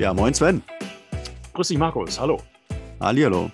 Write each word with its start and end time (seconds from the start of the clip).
Ja, 0.00 0.14
moin 0.14 0.32
Sven. 0.32 0.62
Grüß 1.52 1.68
dich, 1.68 1.76
Markus. 1.76 2.18
Hallo. 2.18 2.38
Hallihallo. 3.00 3.50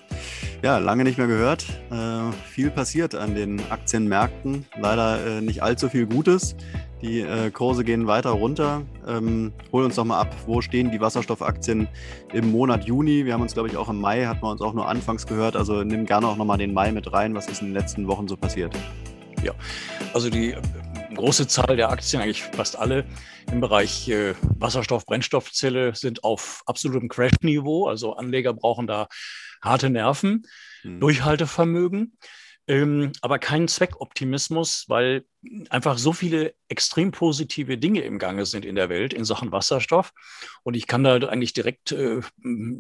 Ja, 0.62 0.78
lange 0.78 1.02
nicht 1.02 1.19
mehr 1.19 1.27
gehört. 1.27 1.66
Äh, 1.91 2.30
viel 2.48 2.70
passiert 2.70 3.16
an 3.16 3.34
den 3.34 3.60
Aktienmärkten. 3.69 4.64
Leider 4.80 5.27
äh, 5.27 5.41
nicht 5.41 5.64
allzu 5.64 5.88
viel 5.88 6.06
Gutes. 6.06 6.55
Die 7.02 7.22
äh, 7.22 7.50
Kurse 7.50 7.82
gehen 7.82 8.06
weiter 8.06 8.30
runter. 8.30 8.82
Ähm, 9.09 9.52
hol 9.72 9.82
uns 9.82 9.96
doch 9.96 10.05
mal 10.05 10.20
ab, 10.20 10.32
wo 10.46 10.60
stehen 10.60 10.92
die 10.92 11.00
Wasserstoffaktien 11.00 11.88
im 12.32 12.52
Monat 12.52 12.84
Juni? 12.84 13.24
Wir 13.24 13.34
haben 13.34 13.42
uns, 13.42 13.55
glaube 13.55 13.69
ich, 13.69 13.77
auch 13.77 13.88
im 13.88 14.00
Mai, 14.00 14.27
hatten 14.27 14.44
wir 14.44 14.50
uns 14.50 14.60
auch 14.60 14.72
nur 14.72 14.86
anfangs 14.86 15.27
gehört. 15.27 15.56
Also 15.56 15.83
nimm 15.83 16.06
gerne 16.06 16.28
auch 16.28 16.36
nochmal 16.36 16.58
den 16.58 16.72
Mai 16.72 16.92
mit 16.92 17.12
rein. 17.12 17.34
Was 17.34 17.48
ist 17.48 17.60
in 17.60 17.69
den 17.69 17.74
letzten 17.74 18.06
Wochen 18.06 18.28
so 18.28 18.36
passiert? 18.36 18.72
Ja, 19.42 19.52
also 20.14 20.30
die 20.30 20.55
große 21.17 21.48
Zahl 21.48 21.77
der 21.77 21.91
Aktien, 21.91 22.22
eigentlich 22.22 22.42
fast 22.42 22.77
alle 22.77 23.05
im 23.50 23.61
Bereich 23.61 24.09
äh, 24.09 24.34
Wasserstoff, 24.59 25.06
Brennstoffzelle 25.06 25.95
sind 25.95 26.25
auf 26.25 26.62
absolutem 26.67 27.08
Crash-Niveau. 27.08 27.89
Also 27.89 28.14
Anleger 28.14 28.53
brauchen 28.53 28.86
da 28.86 29.08
harte 29.62 29.91
Nerven, 29.91 30.47
mhm. 30.84 31.00
Durchhaltevermögen, 31.00 32.17
ähm, 32.69 33.12
aber 33.20 33.39
keinen 33.39 33.69
Zweckoptimismus, 33.69 34.84
weil 34.89 35.25
einfach 35.70 35.98
so 35.98 36.12
viele 36.12 36.55
extrem 36.69 37.12
positive 37.12 37.78
Dinge 37.78 38.01
im 38.01 38.19
Gange 38.19 38.45
sind 38.45 38.64
in 38.64 38.75
der 38.75 38.89
Welt 38.89 39.12
in 39.12 39.25
Sachen 39.25 39.53
Wasserstoff. 39.53 40.12
Und 40.64 40.75
ich 40.75 40.86
kann 40.86 41.05
da 41.05 41.17
eigentlich 41.17 41.53
direkt 41.53 41.92
äh, 41.92 42.20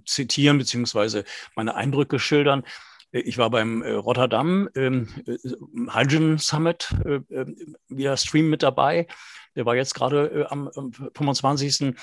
zitieren 0.04 0.58
beziehungsweise 0.58 1.24
meine 1.54 1.74
Eindrücke 1.76 2.18
schildern. 2.18 2.64
Ich 3.12 3.38
war 3.38 3.50
beim 3.50 3.82
äh, 3.82 3.92
Rotterdam 3.92 4.68
ähm, 4.74 5.08
äh, 5.26 5.36
Hydrogen 5.90 6.38
Summit 6.38 6.94
äh, 7.04 7.20
via 7.88 8.16
Stream 8.16 8.50
mit 8.50 8.62
dabei. 8.62 9.06
Der 9.54 9.64
war 9.64 9.76
jetzt 9.76 9.94
gerade 9.94 10.46
am 10.50 10.70
25. 11.14 11.94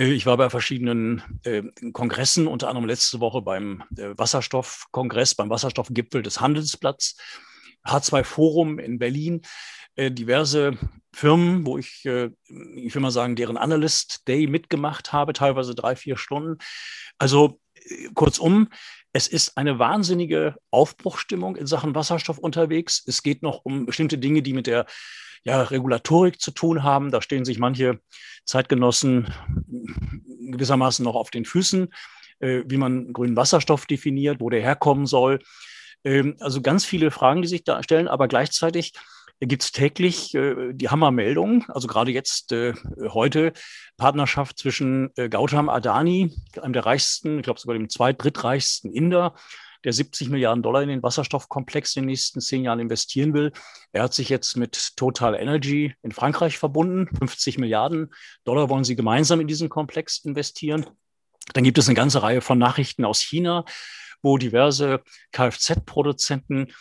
Ich 0.00 0.26
war 0.26 0.36
bei 0.36 0.50
verschiedenen 0.50 1.22
Kongressen, 1.92 2.48
unter 2.48 2.68
anderem 2.68 2.88
letzte 2.88 3.20
Woche 3.20 3.40
beim 3.40 3.84
Wasserstoffkongress, 3.90 5.36
beim 5.36 5.48
Wasserstoffgipfel 5.48 6.22
des 6.22 6.40
Handelsplatz, 6.40 7.16
H2 7.84 8.24
Forum 8.24 8.78
in 8.80 8.98
Berlin, 8.98 9.42
diverse 9.96 10.76
Firmen, 11.12 11.64
wo 11.66 11.78
ich, 11.78 12.04
ich 12.04 12.94
will 12.94 13.02
mal 13.02 13.12
sagen, 13.12 13.36
deren 13.36 13.56
Analyst 13.56 14.26
Day 14.26 14.48
mitgemacht 14.48 15.12
habe, 15.12 15.32
teilweise 15.34 15.76
drei, 15.76 15.94
vier 15.94 16.16
Stunden. 16.16 16.58
Also 17.18 17.60
kurzum, 18.14 18.68
es 19.18 19.26
ist 19.26 19.58
eine 19.58 19.80
wahnsinnige 19.80 20.54
Aufbruchstimmung 20.70 21.56
in 21.56 21.66
Sachen 21.66 21.96
Wasserstoff 21.96 22.38
unterwegs. 22.38 23.02
Es 23.04 23.24
geht 23.24 23.42
noch 23.42 23.64
um 23.64 23.84
bestimmte 23.84 24.16
Dinge, 24.16 24.42
die 24.42 24.52
mit 24.52 24.68
der 24.68 24.86
ja, 25.42 25.60
Regulatorik 25.60 26.40
zu 26.40 26.52
tun 26.52 26.84
haben. 26.84 27.10
Da 27.10 27.20
stehen 27.20 27.44
sich 27.44 27.58
manche 27.58 27.98
Zeitgenossen 28.44 29.26
gewissermaßen 30.52 31.04
noch 31.04 31.16
auf 31.16 31.30
den 31.30 31.44
Füßen, 31.44 31.88
äh, 32.38 32.62
wie 32.66 32.76
man 32.76 33.12
grünen 33.12 33.34
Wasserstoff 33.34 33.86
definiert, 33.86 34.40
wo 34.40 34.50
der 34.50 34.60
herkommen 34.60 35.06
soll. 35.06 35.40
Ähm, 36.04 36.36
also 36.38 36.62
ganz 36.62 36.84
viele 36.84 37.10
Fragen, 37.10 37.42
die 37.42 37.48
sich 37.48 37.64
da 37.64 37.82
stellen, 37.82 38.06
aber 38.06 38.28
gleichzeitig 38.28 38.92
gibt 39.46 39.62
es 39.62 39.72
täglich 39.72 40.34
äh, 40.34 40.72
die 40.72 40.88
Hammermeldung, 40.88 41.64
also 41.68 41.86
gerade 41.86 42.10
jetzt 42.10 42.52
äh, 42.52 42.74
heute, 43.10 43.52
Partnerschaft 43.96 44.58
zwischen 44.58 45.10
äh, 45.16 45.28
Gautam 45.28 45.68
Adani, 45.68 46.34
einem 46.60 46.72
der 46.72 46.86
reichsten, 46.86 47.38
ich 47.38 47.44
glaube 47.44 47.60
sogar 47.60 47.76
dem 47.76 47.88
zweit-, 47.88 48.22
drittreichsten 48.22 48.92
Inder, 48.92 49.34
der 49.84 49.92
70 49.92 50.28
Milliarden 50.28 50.62
Dollar 50.62 50.82
in 50.82 50.88
den 50.88 51.02
Wasserstoffkomplex 51.02 51.96
in 51.96 52.02
den 52.02 52.08
nächsten 52.08 52.40
zehn 52.40 52.64
Jahren 52.64 52.80
investieren 52.80 53.32
will. 53.32 53.52
Er 53.92 54.02
hat 54.02 54.14
sich 54.14 54.28
jetzt 54.28 54.56
mit 54.56 54.96
Total 54.96 55.34
Energy 55.34 55.94
in 56.02 56.12
Frankreich 56.12 56.58
verbunden. 56.58 57.08
50 57.16 57.58
Milliarden 57.58 58.12
Dollar 58.44 58.68
wollen 58.68 58.84
sie 58.84 58.96
gemeinsam 58.96 59.40
in 59.40 59.46
diesen 59.46 59.68
Komplex 59.68 60.24
investieren. 60.24 60.86
Dann 61.54 61.64
gibt 61.64 61.78
es 61.78 61.86
eine 61.86 61.94
ganze 61.94 62.22
Reihe 62.22 62.40
von 62.40 62.58
Nachrichten 62.58 63.04
aus 63.04 63.20
China, 63.20 63.64
wo 64.20 64.36
diverse 64.36 65.02
Kfz-Produzenten 65.32 66.72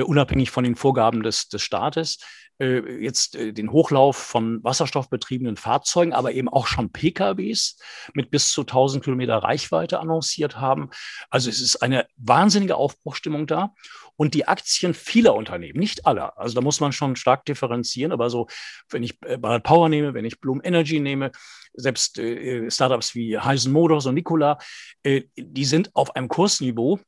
unabhängig 0.00 0.50
von 0.50 0.64
den 0.64 0.76
Vorgaben 0.76 1.22
des, 1.22 1.48
des 1.48 1.62
Staates, 1.62 2.18
äh, 2.62 3.02
jetzt 3.02 3.34
äh, 3.34 3.52
den 3.52 3.72
Hochlauf 3.72 4.16
von 4.16 4.62
wasserstoffbetriebenen 4.62 5.56
Fahrzeugen, 5.56 6.12
aber 6.12 6.32
eben 6.32 6.48
auch 6.48 6.68
schon 6.68 6.92
PKWs 6.92 7.76
mit 8.14 8.30
bis 8.30 8.52
zu 8.52 8.60
1000 8.60 9.02
Kilometer 9.02 9.38
Reichweite 9.38 9.98
annonciert 9.98 10.60
haben. 10.60 10.90
Also 11.28 11.50
es 11.50 11.60
ist 11.60 11.82
eine 11.82 12.06
wahnsinnige 12.16 12.76
Aufbruchstimmung 12.76 13.46
da. 13.46 13.74
Und 14.14 14.34
die 14.34 14.46
Aktien 14.46 14.94
vieler 14.94 15.34
Unternehmen, 15.34 15.80
nicht 15.80 16.06
aller, 16.06 16.38
also 16.38 16.54
da 16.54 16.60
muss 16.60 16.80
man 16.80 16.92
schon 16.92 17.16
stark 17.16 17.46
differenzieren, 17.46 18.12
aber 18.12 18.28
so, 18.28 18.46
wenn 18.90 19.02
ich 19.02 19.18
Ballard 19.18 19.64
Power 19.64 19.88
nehme, 19.88 20.12
wenn 20.14 20.26
ich 20.26 20.38
Bloom 20.38 20.60
Energy 20.62 21.00
nehme, 21.00 21.32
selbst 21.72 22.18
äh, 22.18 22.70
Startups 22.70 23.14
wie 23.14 23.38
Heisen 23.38 23.72
Motors 23.72 24.06
und 24.06 24.14
Nikola, 24.14 24.58
äh, 25.02 25.22
die 25.36 25.64
sind 25.64 25.90
auf 25.96 26.14
einem 26.14 26.28
Kursniveau, 26.28 27.00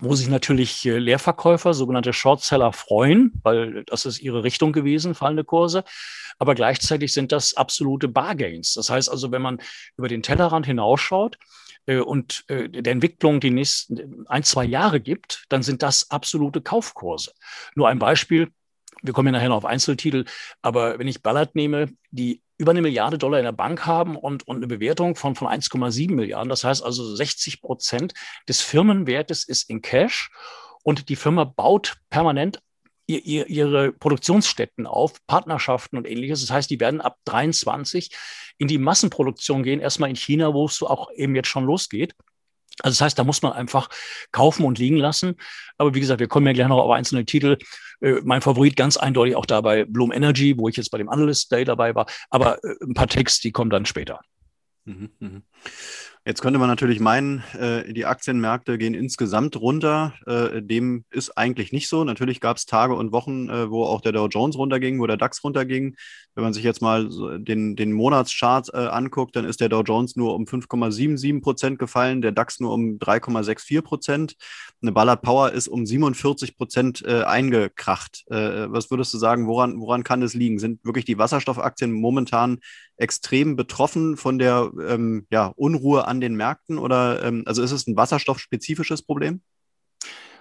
wo 0.00 0.14
sich 0.14 0.28
natürlich 0.28 0.84
äh, 0.86 0.98
Leerverkäufer, 0.98 1.74
sogenannte 1.74 2.12
Shortseller, 2.12 2.72
freuen, 2.72 3.32
weil 3.42 3.84
das 3.84 4.04
ist 4.06 4.20
ihre 4.20 4.44
Richtung 4.44 4.72
gewesen, 4.72 5.14
fallende 5.14 5.44
Kurse. 5.44 5.84
Aber 6.38 6.54
gleichzeitig 6.54 7.12
sind 7.12 7.32
das 7.32 7.54
absolute 7.54 8.08
Bargains. 8.08 8.74
Das 8.74 8.90
heißt 8.90 9.10
also, 9.10 9.32
wenn 9.32 9.42
man 9.42 9.58
über 9.96 10.08
den 10.08 10.22
Tellerrand 10.22 10.66
hinausschaut, 10.66 11.38
äh, 11.88 11.98
und 11.98 12.44
äh, 12.48 12.68
der 12.68 12.92
Entwicklung 12.92 13.40
die 13.40 13.50
nächsten 13.50 14.26
ein, 14.28 14.44
zwei 14.44 14.64
Jahre 14.64 15.00
gibt, 15.00 15.46
dann 15.48 15.62
sind 15.62 15.82
das 15.82 16.10
absolute 16.10 16.60
Kaufkurse. 16.60 17.32
Nur 17.74 17.88
ein 17.88 17.98
Beispiel. 17.98 18.48
Wir 19.02 19.12
kommen 19.12 19.28
ja 19.28 19.32
nachher 19.32 19.48
noch 19.48 19.56
auf 19.56 19.64
Einzeltitel. 19.64 20.24
Aber 20.60 20.98
wenn 20.98 21.08
ich 21.08 21.22
Ballard 21.22 21.54
nehme, 21.54 21.88
die 22.10 22.42
über 22.58 22.72
eine 22.72 22.82
Milliarde 22.82 23.18
Dollar 23.18 23.38
in 23.38 23.44
der 23.44 23.52
Bank 23.52 23.86
haben 23.86 24.16
und, 24.16 24.46
und 24.46 24.56
eine 24.56 24.66
Bewertung 24.66 25.14
von, 25.14 25.34
von 25.34 25.48
1,7 25.48 26.12
Milliarden. 26.12 26.48
Das 26.48 26.64
heißt 26.64 26.82
also 26.82 27.14
60 27.14 27.62
Prozent 27.62 28.14
des 28.48 28.60
Firmenwertes 28.60 29.44
ist 29.44 29.70
in 29.70 29.80
Cash 29.80 30.30
und 30.82 31.08
die 31.08 31.16
Firma 31.16 31.44
baut 31.44 31.96
permanent 32.10 32.60
ihr, 33.06 33.48
ihre 33.48 33.92
Produktionsstätten 33.92 34.86
auf, 34.86 35.14
Partnerschaften 35.26 35.96
und 35.96 36.06
ähnliches. 36.06 36.42
Das 36.42 36.50
heißt, 36.50 36.70
die 36.70 36.80
werden 36.80 37.00
ab 37.00 37.16
23 37.24 38.10
in 38.58 38.68
die 38.68 38.78
Massenproduktion 38.78 39.62
gehen, 39.62 39.80
erstmal 39.80 40.10
in 40.10 40.16
China, 40.16 40.52
wo 40.52 40.66
es 40.66 40.82
auch 40.82 41.10
eben 41.12 41.34
jetzt 41.34 41.48
schon 41.48 41.64
losgeht. 41.64 42.14
Also 42.82 42.94
das 42.94 43.00
heißt, 43.00 43.18
da 43.18 43.24
muss 43.24 43.42
man 43.42 43.52
einfach 43.52 43.88
kaufen 44.32 44.64
und 44.64 44.78
liegen 44.78 44.96
lassen. 44.96 45.36
Aber 45.76 45.94
wie 45.94 46.00
gesagt, 46.00 46.20
wir 46.20 46.28
kommen 46.28 46.46
ja 46.46 46.52
gleich 46.52 46.68
noch 46.68 46.78
auf 46.78 46.90
einzelne 46.90 47.24
Titel. 47.24 47.56
Äh, 48.00 48.20
mein 48.24 48.42
Favorit 48.42 48.76
ganz 48.76 48.96
eindeutig 48.96 49.36
auch 49.36 49.46
dabei 49.46 49.84
Bloom 49.84 50.12
Energy, 50.12 50.56
wo 50.58 50.68
ich 50.68 50.76
jetzt 50.76 50.90
bei 50.90 50.98
dem 50.98 51.08
Analyst 51.08 51.50
Day 51.52 51.64
dabei 51.64 51.94
war. 51.94 52.06
Aber 52.30 52.62
äh, 52.64 52.74
ein 52.82 52.94
paar 52.94 53.08
Ticks, 53.08 53.40
die 53.40 53.52
kommen 53.52 53.70
dann 53.70 53.86
später. 53.86 54.20
Mhm, 54.84 55.10
mh. 55.18 55.40
Jetzt 56.28 56.42
könnte 56.42 56.58
man 56.58 56.68
natürlich 56.68 57.00
meinen, 57.00 57.42
äh, 57.58 57.90
die 57.90 58.04
Aktienmärkte 58.04 58.76
gehen 58.76 58.92
insgesamt 58.92 59.56
runter. 59.56 60.12
Äh, 60.26 60.60
dem 60.60 61.06
ist 61.08 61.38
eigentlich 61.38 61.72
nicht 61.72 61.88
so. 61.88 62.04
Natürlich 62.04 62.42
gab 62.42 62.58
es 62.58 62.66
Tage 62.66 62.94
und 62.96 63.12
Wochen, 63.12 63.48
äh, 63.48 63.70
wo 63.70 63.84
auch 63.84 64.02
der 64.02 64.12
Dow 64.12 64.26
Jones 64.26 64.58
runterging, 64.58 65.00
wo 65.00 65.06
der 65.06 65.16
DAX 65.16 65.42
runterging. 65.42 65.96
Wenn 66.34 66.44
man 66.44 66.52
sich 66.52 66.64
jetzt 66.64 66.82
mal 66.82 67.08
den, 67.38 67.76
den 67.76 67.92
Monatschart 67.92 68.68
äh, 68.74 68.76
anguckt, 68.76 69.36
dann 69.36 69.46
ist 69.46 69.62
der 69.62 69.70
Dow 69.70 69.80
Jones 69.80 70.16
nur 70.16 70.34
um 70.34 70.44
5,77 70.44 71.40
Prozent 71.40 71.78
gefallen, 71.78 72.20
der 72.20 72.32
DAX 72.32 72.60
nur 72.60 72.74
um 72.74 72.98
3,64 72.98 73.80
Prozent. 73.80 74.36
Eine 74.82 74.92
Ballard 74.92 75.22
Power 75.22 75.52
ist 75.52 75.66
um 75.66 75.86
47 75.86 76.58
Prozent 76.58 77.02
äh, 77.06 77.22
eingekracht. 77.22 78.24
Äh, 78.30 78.70
was 78.70 78.90
würdest 78.90 79.14
du 79.14 79.18
sagen, 79.18 79.46
woran, 79.46 79.80
woran 79.80 80.04
kann 80.04 80.20
es 80.20 80.34
liegen? 80.34 80.58
Sind 80.58 80.84
wirklich 80.84 81.06
die 81.06 81.16
Wasserstoffaktien 81.16 81.90
momentan 81.90 82.58
extrem 82.98 83.56
betroffen 83.56 84.16
von 84.16 84.38
der 84.38 84.70
ähm, 84.86 85.26
ja, 85.30 85.52
Unruhe 85.56 86.06
an 86.06 86.17
den 86.20 86.34
Märkten? 86.34 86.78
Oder 86.78 87.22
ähm, 87.24 87.42
also 87.46 87.62
ist 87.62 87.72
es 87.72 87.86
ein 87.86 87.96
wasserstoffspezifisches 87.96 89.02
Problem? 89.02 89.42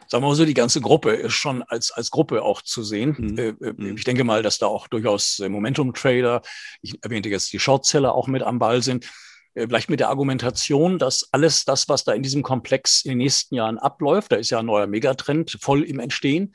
sagen 0.09 0.23
wir 0.23 0.29
mal 0.29 0.35
so, 0.35 0.45
die 0.45 0.53
ganze 0.53 0.81
Gruppe 0.81 1.11
ist 1.11 1.33
schon 1.33 1.63
als, 1.63 1.91
als 1.91 2.11
Gruppe 2.11 2.41
auch 2.41 2.61
zu 2.61 2.83
sehen. 2.83 3.15
Mhm. 3.17 3.37
Äh, 3.37 3.47
äh 3.47 3.73
mhm. 3.75 3.97
ich 3.97 4.03
denke 4.03 4.23
mal, 4.23 4.41
dass 4.41 4.57
da 4.57 4.67
auch 4.67 4.87
durchaus 4.87 5.39
äh, 5.39 5.49
Momentum-Trader, 5.49 6.41
ich 6.81 7.03
erwähnte 7.03 7.29
jetzt 7.29 7.51
die 7.53 7.59
Shortseller 7.59 8.15
auch 8.15 8.27
mit 8.27 8.43
am 8.43 8.59
Ball 8.59 8.81
sind. 8.81 9.09
Vielleicht 9.53 9.89
mit 9.89 9.99
der 9.99 10.09
Argumentation, 10.09 10.99
dass 10.99 11.29
alles 11.31 11.65
das, 11.65 11.89
was 11.89 12.03
da 12.03 12.13
in 12.13 12.21
diesem 12.21 12.43
Komplex 12.43 13.03
in 13.03 13.09
den 13.09 13.17
nächsten 13.17 13.55
Jahren 13.55 13.79
abläuft, 13.79 14.31
da 14.31 14.35
ist 14.35 14.51
ja 14.51 14.59
ein 14.59 14.67
neuer 14.67 14.85
Megatrend 14.85 15.57
voll 15.59 15.81
im 15.81 15.99
Entstehen, 15.99 16.53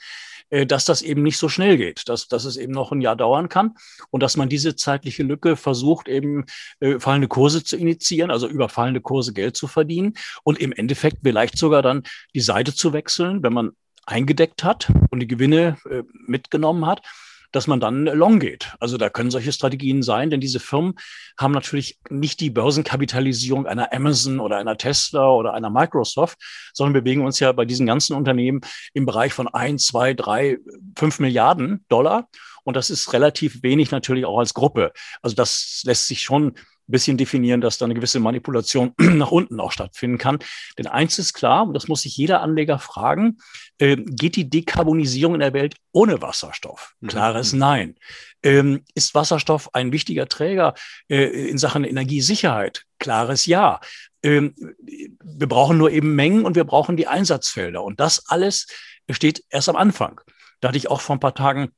dass 0.67 0.85
das 0.85 1.03
eben 1.03 1.23
nicht 1.23 1.39
so 1.39 1.49
schnell 1.49 1.77
geht, 1.77 2.09
dass, 2.09 2.29
dass 2.29 2.45
es 2.45 2.57
eben 2.57 2.73
noch 2.73 2.93
ein 2.93 3.01
Jahr 3.01 3.17
dauern 3.17 3.49
kann 3.49 3.75
und 4.11 4.23
dass 4.23 4.37
man 4.37 4.49
diese 4.49 4.77
zeitliche 4.77 5.23
Lücke 5.23 5.57
versucht, 5.57 6.09
eben 6.09 6.45
äh, 6.81 7.01
fallende 7.01 7.29
Kurse 7.29 7.65
zu 7.65 7.77
initiieren, 7.77 8.31
also 8.31 8.47
über 8.47 8.69
fallende 8.69 9.01
Kurse 9.01 9.33
Geld 9.33 9.57
zu 9.57 9.67
verdienen 9.67 10.15
und 10.45 10.61
im 10.61 10.73
Endeffekt 10.73 11.19
vielleicht 11.23 11.57
sogar 11.57 11.83
dann 11.83 12.03
die 12.35 12.41
Seite 12.41 12.75
zu 12.75 12.93
wechseln, 12.93 13.43
wenn 13.43 13.53
man 13.53 13.71
eingedeckt 14.05 14.63
hat 14.63 14.93
und 15.11 15.21
die 15.21 15.29
Gewinne 15.29 15.79
äh, 15.89 16.03
mitgenommen 16.27 16.87
hat 16.87 17.03
dass 17.53 17.67
man 17.67 17.81
dann 17.81 18.07
long 18.07 18.41
geht. 18.41 18.75
Also 18.81 18.97
da 18.97 19.09
können 19.11 19.31
solche 19.31 19.53
Strategien 19.53 20.03
sein, 20.03 20.31
denn 20.31 20.41
diese 20.41 20.61
Firmen 20.61 20.95
haben 21.39 21.53
natürlich 21.53 21.99
nicht 22.11 22.41
die 22.41 22.51
Börsenkapitalisierung 22.51 23.67
einer 23.67 23.93
Amazon 23.93 24.41
oder 24.41 24.59
einer 24.59 24.77
Tesla 24.77 25.31
oder 25.31 25.55
einer 25.55 25.71
Microsoft, 25.71 26.39
sondern 26.73 26.95
bewegen 26.95 27.25
uns 27.25 27.39
ja 27.41 27.53
bei 27.53 27.65
diesen 27.65 27.87
ganzen 27.87 28.17
Unternehmen 28.17 28.63
im 28.95 29.07
Bereich 29.07 29.33
von 29.33 29.49
ein, 29.49 29.79
zwei, 29.79 30.15
drei, 30.15 30.59
fünf 30.99 31.21
Milliarden 31.21 31.85
Dollar. 31.89 32.29
Und 32.65 32.77
das 32.77 32.91
ist 32.91 33.13
relativ 33.13 33.63
wenig 33.63 33.91
natürlich 33.91 34.25
auch 34.25 34.39
als 34.39 34.55
Gruppe. 34.55 34.93
Also 35.21 35.35
das 35.35 35.83
lässt 35.85 36.07
sich 36.07 36.23
schon 36.23 36.55
bisschen 36.87 37.17
definieren, 37.17 37.61
dass 37.61 37.79
da 37.79 37.85
eine 37.85 37.95
gewisse 37.95 38.21
Manipulation 38.21 38.93
nach 38.99 39.31
unten 39.31 39.61
auch 39.61 39.73
stattfinden 39.73 40.19
kann. 40.19 40.39
Denn 40.79 40.87
eins 40.87 41.19
ist 41.19 41.33
klar, 41.33 41.67
und 41.67 41.75
das 41.75 41.89
muss 41.89 42.03
sich 42.03 42.17
jeder 42.17 42.41
Anleger 42.41 42.79
fragen, 42.79 43.39
äh, 43.79 43.97
geht 43.97 44.37
die 44.37 44.49
Dekarbonisierung 44.49 45.35
in 45.35 45.41
der 45.41 45.53
Welt 45.53 45.77
ohne 45.93 46.23
Wasserstoff? 46.23 46.95
Mhm. 47.01 47.09
Klares 47.09 47.53
mhm. 47.53 47.59
Nein. 47.59 47.95
Ähm, 48.43 48.85
ist 48.95 49.15
Wasserstoff 49.15 49.75
ein 49.75 49.93
wichtiger 49.93 50.29
Träger 50.29 50.75
äh, 51.09 51.49
in 51.49 51.59
Sachen 51.59 51.85
Energiesicherheit? 51.85 52.85
Klares 52.99 53.47
Ja. 53.47 53.81
Ähm, 54.23 54.55
wir 55.23 55.49
brauchen 55.49 55.79
nur 55.79 55.91
eben 55.91 56.15
Mengen 56.15 56.45
und 56.45 56.55
wir 56.55 56.65
brauchen 56.65 56.97
die 56.97 57.09
Einsatzfelder. 57.09 57.83
Und 57.83 58.01
das 58.01 58.29
alles 58.29 58.67
steht 59.11 59.45
erst 59.51 59.69
am 59.69 59.77
Anfang. 59.77 60.21
Da 60.61 60.69
hatte 60.69 60.79
ich 60.79 60.89
auch 60.89 61.01
vor 61.01 61.17
ein 61.17 61.21
paar 61.21 61.35
Tagen 61.35 61.73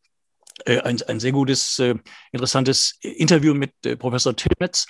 ein, 0.67 1.01
ein 1.03 1.21
sehr 1.21 1.33
gutes, 1.33 1.79
äh, 1.79 1.95
interessantes 2.33 2.99
Interview 3.01 3.55
mit 3.55 3.73
äh, 3.85 3.97
Professor 3.97 4.37
Tilmetz, 4.37 4.87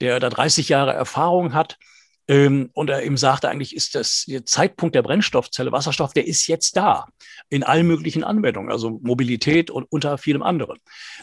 der 0.00 0.20
da 0.20 0.30
30 0.30 0.68
Jahre 0.68 0.92
Erfahrung 0.92 1.54
hat. 1.54 1.78
Ähm, 2.28 2.70
und 2.72 2.88
er 2.88 3.02
eben 3.02 3.16
sagte, 3.16 3.48
eigentlich 3.48 3.74
ist 3.74 3.94
das 3.94 4.24
der 4.28 4.46
Zeitpunkt 4.46 4.94
der 4.94 5.02
Brennstoffzelle, 5.02 5.72
Wasserstoff, 5.72 6.12
der 6.12 6.26
ist 6.26 6.46
jetzt 6.46 6.76
da 6.76 7.06
in 7.48 7.64
allen 7.64 7.86
möglichen 7.86 8.24
Anwendungen, 8.24 8.70
also 8.70 9.00
Mobilität 9.02 9.70
und 9.70 9.86
unter 9.90 10.18
vielem 10.18 10.42
anderen. 10.42 10.78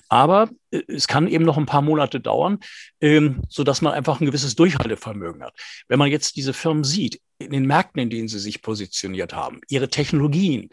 Aber 0.10 0.50
es 0.72 1.08
kann 1.08 1.28
eben 1.28 1.46
noch 1.46 1.58
ein 1.58 1.66
paar 1.66 1.82
Monate 1.82 2.20
dauern, 2.20 2.60
ähm, 3.02 3.42
sodass 3.48 3.82
man 3.82 3.94
einfach 3.94 4.20
ein 4.20 4.26
gewisses 4.26 4.56
Durchhaltevermögen 4.56 5.44
hat. 5.44 5.54
Wenn 5.88 6.00
man 6.00 6.12
jetzt 6.12 6.36
diese 6.36 6.54
Firmen 6.54 6.84
sieht, 6.84 7.22
in 7.40 7.52
den 7.52 7.66
Märkten, 7.66 8.02
in 8.02 8.10
denen 8.10 8.28
sie 8.28 8.40
sich 8.40 8.62
positioniert 8.62 9.34
haben, 9.34 9.62
ihre 9.70 9.90
Technologien, 9.90 10.70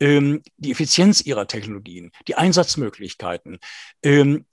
ähm, 0.00 0.42
die 0.56 0.72
Effizienz 0.72 1.20
ihrer 1.20 1.46
Technologien, 1.46 2.10
die 2.26 2.34
Einsatzmöglichkeiten. 2.34 3.58
Ähm, 4.02 4.44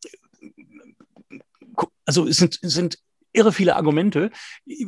also 2.05 2.27
es 2.27 2.37
sind, 2.37 2.59
sind 2.61 2.99
irre 3.35 3.51
viele 3.51 3.75
Argumente, 3.75 4.31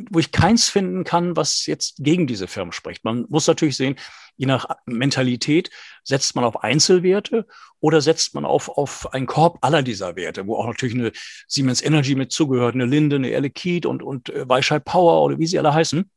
wo 0.09 0.19
ich 0.19 0.31
keins 0.31 0.69
finden 0.69 1.03
kann, 1.03 1.35
was 1.35 1.65
jetzt 1.65 1.97
gegen 1.99 2.27
diese 2.27 2.47
Firmen 2.47 2.71
spricht. 2.71 3.03
Man 3.03 3.25
muss 3.29 3.47
natürlich 3.47 3.77
sehen, 3.77 3.95
je 4.37 4.45
nach 4.45 4.67
Mentalität 4.85 5.69
setzt 6.03 6.35
man 6.35 6.45
auf 6.45 6.63
Einzelwerte 6.63 7.45
oder 7.79 8.01
setzt 8.01 8.33
man 8.35 8.45
auf, 8.45 8.69
auf 8.69 9.13
einen 9.13 9.25
Korb 9.25 9.57
aller 9.61 9.83
dieser 9.83 10.15
Werte, 10.15 10.47
wo 10.47 10.55
auch 10.55 10.67
natürlich 10.67 10.95
eine 10.95 11.11
Siemens 11.47 11.81
Energy 11.81 12.15
mit 12.15 12.31
zugehört, 12.31 12.75
eine 12.75 12.85
Linde, 12.85 13.17
eine 13.17 13.29
Air 13.29 13.41
Liquide 13.41 13.87
und, 13.87 14.03
und 14.03 14.29
äh, 14.29 14.45
Power 14.79 15.23
oder 15.23 15.39
wie 15.39 15.47
sie 15.47 15.59
alle 15.59 15.73
heißen. 15.73 16.09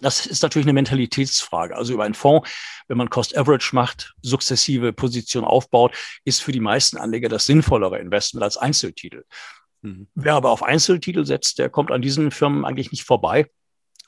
Das 0.00 0.24
ist 0.26 0.42
natürlich 0.42 0.66
eine 0.66 0.72
Mentalitätsfrage. 0.72 1.76
Also 1.76 1.92
über 1.92 2.04
einen 2.04 2.14
Fonds, 2.14 2.48
wenn 2.88 2.96
man 2.96 3.10
Cost 3.10 3.36
Average 3.36 3.74
macht, 3.74 4.14
sukzessive 4.22 4.92
Position 4.92 5.44
aufbaut, 5.44 5.94
ist 6.24 6.42
für 6.42 6.52
die 6.52 6.60
meisten 6.60 6.96
Anleger 6.96 7.28
das 7.28 7.46
sinnvollere 7.46 7.98
Investment 7.98 8.42
als 8.42 8.56
Einzeltitel. 8.56 9.24
Mhm. 9.82 10.08
Wer 10.14 10.34
aber 10.34 10.50
auf 10.50 10.62
Einzeltitel 10.62 11.24
setzt, 11.24 11.58
der 11.58 11.70
kommt 11.70 11.90
an 11.90 12.02
diesen 12.02 12.30
Firmen 12.30 12.64
eigentlich 12.64 12.92
nicht 12.92 13.04
vorbei. 13.04 13.46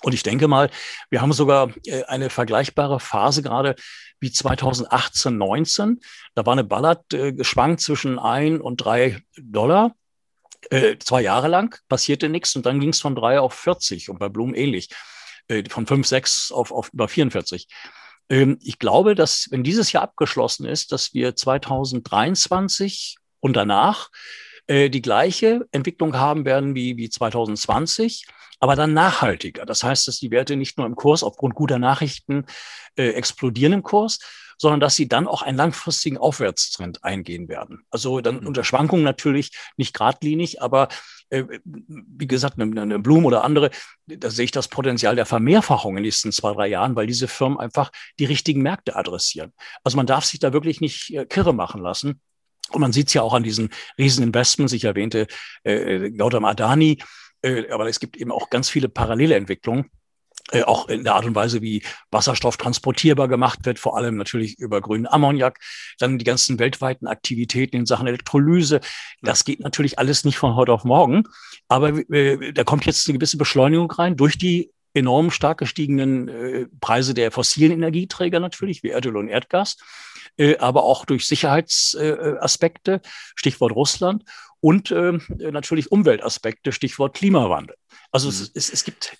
Und 0.02 0.14
ich 0.14 0.22
denke 0.22 0.48
mal, 0.48 0.70
wir 1.10 1.22
haben 1.22 1.32
sogar 1.32 1.72
äh, 1.86 2.02
eine 2.04 2.28
vergleichbare 2.28 2.98
Phase 3.00 3.42
gerade 3.42 3.76
wie 4.20 4.32
2018, 4.32 5.36
19. 5.36 6.00
Da 6.34 6.44
war 6.44 6.52
eine 6.52 6.64
Ballard 6.64 7.12
äh, 7.14 7.32
geschwankt 7.32 7.80
zwischen 7.80 8.18
ein 8.18 8.60
und 8.60 8.78
drei 8.78 9.22
Dollar. 9.36 9.94
Äh, 10.70 10.96
zwei 10.98 11.22
Jahre 11.22 11.48
lang 11.48 11.76
passierte 11.88 12.28
nichts 12.28 12.54
und 12.56 12.66
dann 12.66 12.80
ging 12.80 12.90
es 12.90 13.00
von 13.00 13.14
drei 13.14 13.40
auf 13.40 13.54
40 13.54 14.10
und 14.10 14.18
bei 14.18 14.28
Blumen 14.28 14.54
ähnlich. 14.54 14.88
Äh, 15.48 15.68
von 15.68 15.86
5, 15.86 16.06
6 16.06 16.52
auf, 16.52 16.72
auf 16.72 16.92
über 16.92 17.08
44. 17.08 17.68
Ähm, 18.28 18.58
ich 18.62 18.78
glaube, 18.78 19.14
dass 19.14 19.48
wenn 19.50 19.64
dieses 19.64 19.92
Jahr 19.92 20.04
abgeschlossen 20.04 20.66
ist, 20.66 20.92
dass 20.92 21.14
wir 21.14 21.36
2023 21.36 23.16
und 23.40 23.54
danach 23.54 24.10
äh, 24.66 24.90
die 24.90 25.02
gleiche 25.02 25.66
Entwicklung 25.72 26.16
haben 26.16 26.44
werden 26.44 26.74
wie, 26.74 26.96
wie 26.96 27.10
2020, 27.10 28.26
aber 28.60 28.76
dann 28.76 28.94
nachhaltiger. 28.94 29.66
Das 29.66 29.82
heißt, 29.82 30.06
dass 30.06 30.18
die 30.18 30.30
Werte 30.30 30.56
nicht 30.56 30.78
nur 30.78 30.86
im 30.86 30.94
Kurs 30.94 31.22
aufgrund 31.22 31.54
guter 31.54 31.78
Nachrichten 31.78 32.46
äh, 32.96 33.10
explodieren 33.10 33.72
im 33.72 33.82
Kurs, 33.82 34.20
sondern 34.58 34.78
dass 34.78 34.94
sie 34.94 35.08
dann 35.08 35.26
auch 35.26 35.42
einen 35.42 35.56
langfristigen 35.56 36.18
Aufwärtstrend 36.18 37.02
eingehen 37.02 37.48
werden. 37.48 37.84
Also 37.90 38.20
dann 38.20 38.40
mhm. 38.40 38.46
unter 38.46 38.62
Schwankungen 38.62 39.04
natürlich 39.04 39.50
nicht 39.76 39.94
geradlinig, 39.94 40.62
aber 40.62 40.88
äh, 41.30 41.44
wie 41.64 42.28
gesagt, 42.28 42.60
eine, 42.60 42.80
eine 42.80 42.98
Blum 43.00 43.24
oder 43.24 43.42
andere, 43.42 43.70
da 44.06 44.30
sehe 44.30 44.44
ich 44.44 44.52
das 44.52 44.68
Potenzial 44.68 45.16
der 45.16 45.26
Vermehrfachung 45.26 45.92
in 45.92 45.96
den 45.96 46.04
nächsten 46.04 46.30
zwei, 46.30 46.52
drei 46.52 46.68
Jahren, 46.68 46.94
weil 46.94 47.08
diese 47.08 47.26
Firmen 47.26 47.58
einfach 47.58 47.90
die 48.20 48.26
richtigen 48.26 48.62
Märkte 48.62 48.94
adressieren. 48.94 49.52
Also 49.82 49.96
man 49.96 50.06
darf 50.06 50.24
sich 50.24 50.38
da 50.38 50.52
wirklich 50.52 50.80
nicht 50.80 51.12
äh, 51.12 51.26
kirre 51.26 51.52
machen 51.52 51.82
lassen. 51.82 52.20
Und 52.74 52.80
man 52.80 52.92
sieht 52.92 53.08
es 53.08 53.14
ja 53.14 53.22
auch 53.22 53.34
an 53.34 53.42
diesen 53.42 53.70
riesen 53.98 54.24
Investments. 54.24 54.72
Ich 54.72 54.84
erwähnte 54.84 55.26
äh, 55.64 56.10
Gautam 56.10 56.44
Adani, 56.44 56.98
äh, 57.42 57.70
aber 57.70 57.88
es 57.88 58.00
gibt 58.00 58.16
eben 58.16 58.32
auch 58.32 58.50
ganz 58.50 58.68
viele 58.68 58.88
parallele 58.88 59.34
Entwicklungen. 59.34 59.90
Äh, 60.50 60.64
auch 60.64 60.88
in 60.88 61.04
der 61.04 61.14
Art 61.14 61.24
und 61.24 61.34
Weise, 61.34 61.62
wie 61.62 61.82
Wasserstoff 62.10 62.56
transportierbar 62.56 63.28
gemacht 63.28 63.60
wird, 63.64 63.78
vor 63.78 63.96
allem 63.96 64.16
natürlich 64.16 64.58
über 64.58 64.80
grünen 64.80 65.06
Ammoniak, 65.06 65.58
dann 65.98 66.18
die 66.18 66.24
ganzen 66.24 66.58
weltweiten 66.58 67.06
Aktivitäten 67.06 67.76
in 67.76 67.86
Sachen 67.86 68.06
Elektrolyse. 68.06 68.80
Das 69.22 69.44
geht 69.44 69.60
natürlich 69.60 69.98
alles 69.98 70.24
nicht 70.24 70.38
von 70.38 70.56
heute 70.56 70.72
auf 70.72 70.84
morgen, 70.84 71.24
aber 71.68 71.90
äh, 72.10 72.52
da 72.52 72.64
kommt 72.64 72.86
jetzt 72.86 73.08
eine 73.08 73.18
gewisse 73.18 73.38
Beschleunigung 73.38 73.90
rein 73.92 74.16
durch 74.16 74.36
die 74.36 74.70
enorm 74.94 75.30
stark 75.30 75.58
gestiegenen 75.58 76.28
äh, 76.28 76.66
Preise 76.80 77.14
der 77.14 77.30
fossilen 77.30 77.72
Energieträger 77.72 78.40
natürlich, 78.40 78.82
wie 78.82 78.90
Erdöl 78.90 79.16
und 79.16 79.28
Erdgas, 79.28 79.76
äh, 80.36 80.56
aber 80.58 80.84
auch 80.84 81.04
durch 81.04 81.26
Sicherheitsaspekte, 81.26 83.00
Stichwort 83.34 83.72
Russland, 83.72 84.24
und 84.60 84.92
äh, 84.92 85.18
natürlich 85.38 85.90
Umweltaspekte, 85.90 86.70
Stichwort 86.70 87.16
Klimawandel. 87.16 87.76
Also 88.12 88.28
mhm. 88.28 88.34
es, 88.34 88.50
es, 88.54 88.72
es 88.72 88.84
gibt 88.84 89.18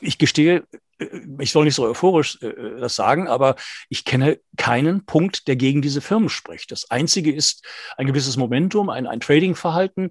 ich 0.00 0.18
gestehe, 0.18 0.64
äh, 0.98 1.06
ich 1.38 1.52
soll 1.52 1.64
nicht 1.64 1.74
so 1.74 1.84
euphorisch 1.84 2.40
äh, 2.42 2.80
das 2.80 2.96
sagen, 2.96 3.28
aber 3.28 3.56
ich 3.88 4.04
kenne 4.04 4.40
keinen 4.56 5.04
Punkt, 5.04 5.48
der 5.48 5.56
gegen 5.56 5.82
diese 5.82 6.00
Firmen 6.00 6.28
spricht. 6.28 6.70
Das 6.70 6.90
Einzige 6.90 7.32
ist 7.32 7.66
ein 7.96 8.06
gewisses 8.06 8.36
Momentum, 8.36 8.90
ein, 8.90 9.06
ein 9.06 9.20
Trading-Verhalten 9.20 10.10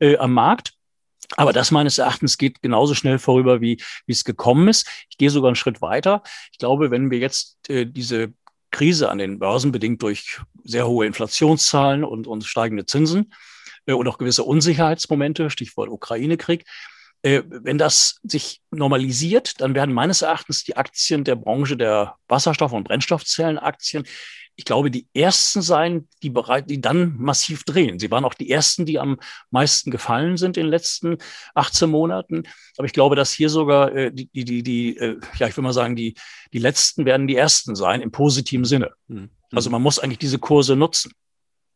äh, 0.00 0.16
am 0.16 0.32
Markt. 0.32 0.74
Aber 1.36 1.52
das 1.52 1.70
meines 1.70 1.98
Erachtens 1.98 2.38
geht 2.38 2.62
genauso 2.62 2.94
schnell 2.94 3.18
vorüber, 3.18 3.60
wie, 3.60 3.82
wie 4.06 4.12
es 4.12 4.24
gekommen 4.24 4.68
ist. 4.68 4.88
Ich 5.10 5.18
gehe 5.18 5.30
sogar 5.30 5.48
einen 5.48 5.56
Schritt 5.56 5.82
weiter. 5.82 6.22
Ich 6.52 6.58
glaube, 6.58 6.90
wenn 6.90 7.10
wir 7.10 7.18
jetzt 7.18 7.68
äh, 7.68 7.84
diese 7.86 8.32
Krise 8.70 9.10
an 9.10 9.18
den 9.18 9.38
Börsen 9.38 9.72
bedingt 9.72 10.02
durch 10.02 10.40
sehr 10.64 10.86
hohe 10.86 11.06
Inflationszahlen 11.06 12.04
und, 12.04 12.26
und 12.26 12.44
steigende 12.44 12.86
Zinsen 12.86 13.32
äh, 13.86 13.92
und 13.92 14.08
auch 14.08 14.18
gewisse 14.18 14.44
Unsicherheitsmomente, 14.44 15.50
Stichwort 15.50 15.90
Ukraine-Krieg, 15.90 16.64
äh, 17.22 17.42
wenn 17.46 17.78
das 17.78 18.20
sich 18.22 18.60
normalisiert, 18.70 19.60
dann 19.60 19.74
werden 19.74 19.94
meines 19.94 20.22
Erachtens 20.22 20.64
die 20.64 20.76
Aktien 20.76 21.24
der 21.24 21.36
Branche 21.36 21.76
der 21.76 22.16
Wasserstoff- 22.28 22.72
und 22.72 22.84
Brennstoffzellenaktien, 22.84 24.04
ich 24.58 24.64
glaube, 24.64 24.90
die 24.90 25.06
ersten 25.14 25.62
sein, 25.62 26.08
die 26.20 26.30
bereit, 26.30 26.68
die 26.68 26.80
dann 26.80 27.16
massiv 27.16 27.62
drehen. 27.62 28.00
Sie 28.00 28.10
waren 28.10 28.24
auch 28.24 28.34
die 28.34 28.50
ersten, 28.50 28.86
die 28.86 28.98
am 28.98 29.20
meisten 29.52 29.92
gefallen 29.92 30.36
sind 30.36 30.56
in 30.56 30.64
den 30.64 30.70
letzten 30.70 31.18
18 31.54 31.88
Monaten. 31.88 32.42
Aber 32.76 32.84
ich 32.84 32.92
glaube, 32.92 33.14
dass 33.14 33.32
hier 33.32 33.50
sogar 33.50 33.94
äh, 33.94 34.12
die, 34.12 34.28
die, 34.32 34.64
die, 34.64 34.96
äh, 34.96 35.20
ja, 35.36 35.46
ich 35.46 35.56
will 35.56 35.62
mal 35.62 35.72
sagen, 35.72 35.94
die, 35.94 36.14
die 36.52 36.58
letzten 36.58 37.04
werden 37.04 37.28
die 37.28 37.36
ersten 37.36 37.76
sein 37.76 38.00
im 38.00 38.10
positiven 38.10 38.64
Sinne. 38.64 38.90
Mhm. 39.06 39.30
Also 39.52 39.70
man 39.70 39.80
muss 39.80 40.00
eigentlich 40.00 40.18
diese 40.18 40.40
Kurse 40.40 40.74
nutzen. 40.74 41.12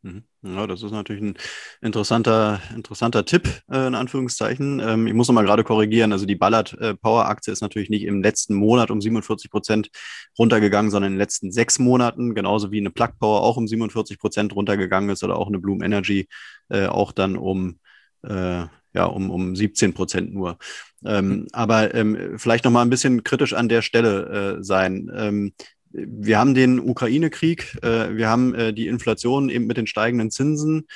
Mhm. 0.05 0.25
Ja, 0.43 0.67
das 0.67 0.83
ist 0.83 0.91
natürlich 0.91 1.23
ein 1.23 1.35
interessanter, 1.81 2.61
interessanter 2.75 3.25
Tipp, 3.25 3.49
äh, 3.71 3.87
in 3.87 3.95
Anführungszeichen. 3.95 4.81
Ähm, 4.81 5.07
ich 5.07 5.15
muss 5.15 5.29
noch 5.29 5.35
mal 5.35 5.45
gerade 5.45 5.63
korrigieren. 5.63 6.11
Also 6.13 6.27
die 6.27 6.35
Ballard 6.35 6.73
äh, 6.81 6.95
Power 6.95 7.27
Aktie 7.27 7.53
ist 7.53 7.61
natürlich 7.61 7.89
nicht 7.89 8.03
im 8.03 8.21
letzten 8.21 8.55
Monat 8.57 8.91
um 8.91 9.01
47 9.01 9.49
Prozent 9.49 9.91
runtergegangen, 10.37 10.91
sondern 10.91 11.13
in 11.13 11.15
den 11.15 11.21
letzten 11.21 11.53
sechs 11.53 11.79
Monaten, 11.79 12.35
genauso 12.35 12.73
wie 12.73 12.81
eine 12.81 12.91
Plug 12.91 13.11
Power 13.21 13.43
auch 13.43 13.57
um 13.57 13.69
47 13.69 14.19
Prozent 14.19 14.57
runtergegangen 14.57 15.11
ist 15.11 15.23
oder 15.23 15.37
auch 15.37 15.47
eine 15.47 15.61
Bloom 15.61 15.83
Energy 15.83 16.27
äh, 16.69 16.87
auch 16.87 17.13
dann 17.13 17.37
um, 17.37 17.79
äh, 18.25 18.65
ja, 18.95 19.05
um, 19.05 19.31
um 19.31 19.55
17 19.55 19.95
Prozent 19.95 20.35
nur. 20.35 20.59
Ähm, 21.05 21.47
aber 21.53 21.95
ähm, 21.95 22.39
vielleicht 22.39 22.65
noch 22.65 22.73
mal 22.73 22.83
ein 22.83 22.91
bisschen 22.91 23.23
kritisch 23.23 23.53
an 23.55 23.69
der 23.69 23.83
Stelle 23.83 24.59
äh, 24.59 24.65
sein. 24.65 25.53
Wir 25.93 26.39
haben 26.39 26.55
den 26.55 26.81
Ukraine-Krieg, 26.81 27.79
äh, 27.83 28.17
wir 28.17 28.29
haben 28.29 28.55
äh, 28.55 28.73
die 28.73 28.87
Inflation 28.87 29.49
eben 29.49 29.67
mit 29.67 29.77
den 29.77 29.87
steigenden 29.87 30.31
Zinsen. 30.31 30.87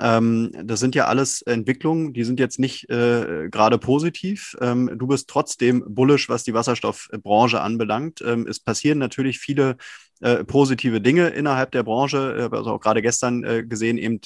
Ähm, 0.00 0.52
das 0.64 0.80
sind 0.80 0.94
ja 0.94 1.06
alles 1.06 1.42
Entwicklungen, 1.42 2.12
die 2.12 2.24
sind 2.24 2.40
jetzt 2.40 2.58
nicht 2.58 2.90
äh, 2.90 3.48
gerade 3.50 3.78
positiv. 3.78 4.56
Ähm, 4.60 4.90
du 4.96 5.06
bist 5.06 5.28
trotzdem 5.28 5.84
bullish, 5.86 6.28
was 6.28 6.44
die 6.44 6.54
Wasserstoffbranche 6.54 7.60
anbelangt. 7.60 8.22
Ähm, 8.26 8.46
es 8.48 8.60
passieren 8.60 8.98
natürlich 8.98 9.38
viele 9.38 9.76
äh, 10.20 10.44
positive 10.44 11.00
Dinge 11.00 11.28
innerhalb 11.28 11.72
der 11.72 11.82
Branche. 11.82 12.48
Also 12.50 12.72
auch 12.72 12.80
gerade 12.80 13.02
gestern 13.02 13.44
äh, 13.44 13.64
gesehen, 13.64 13.98
eben 13.98 14.20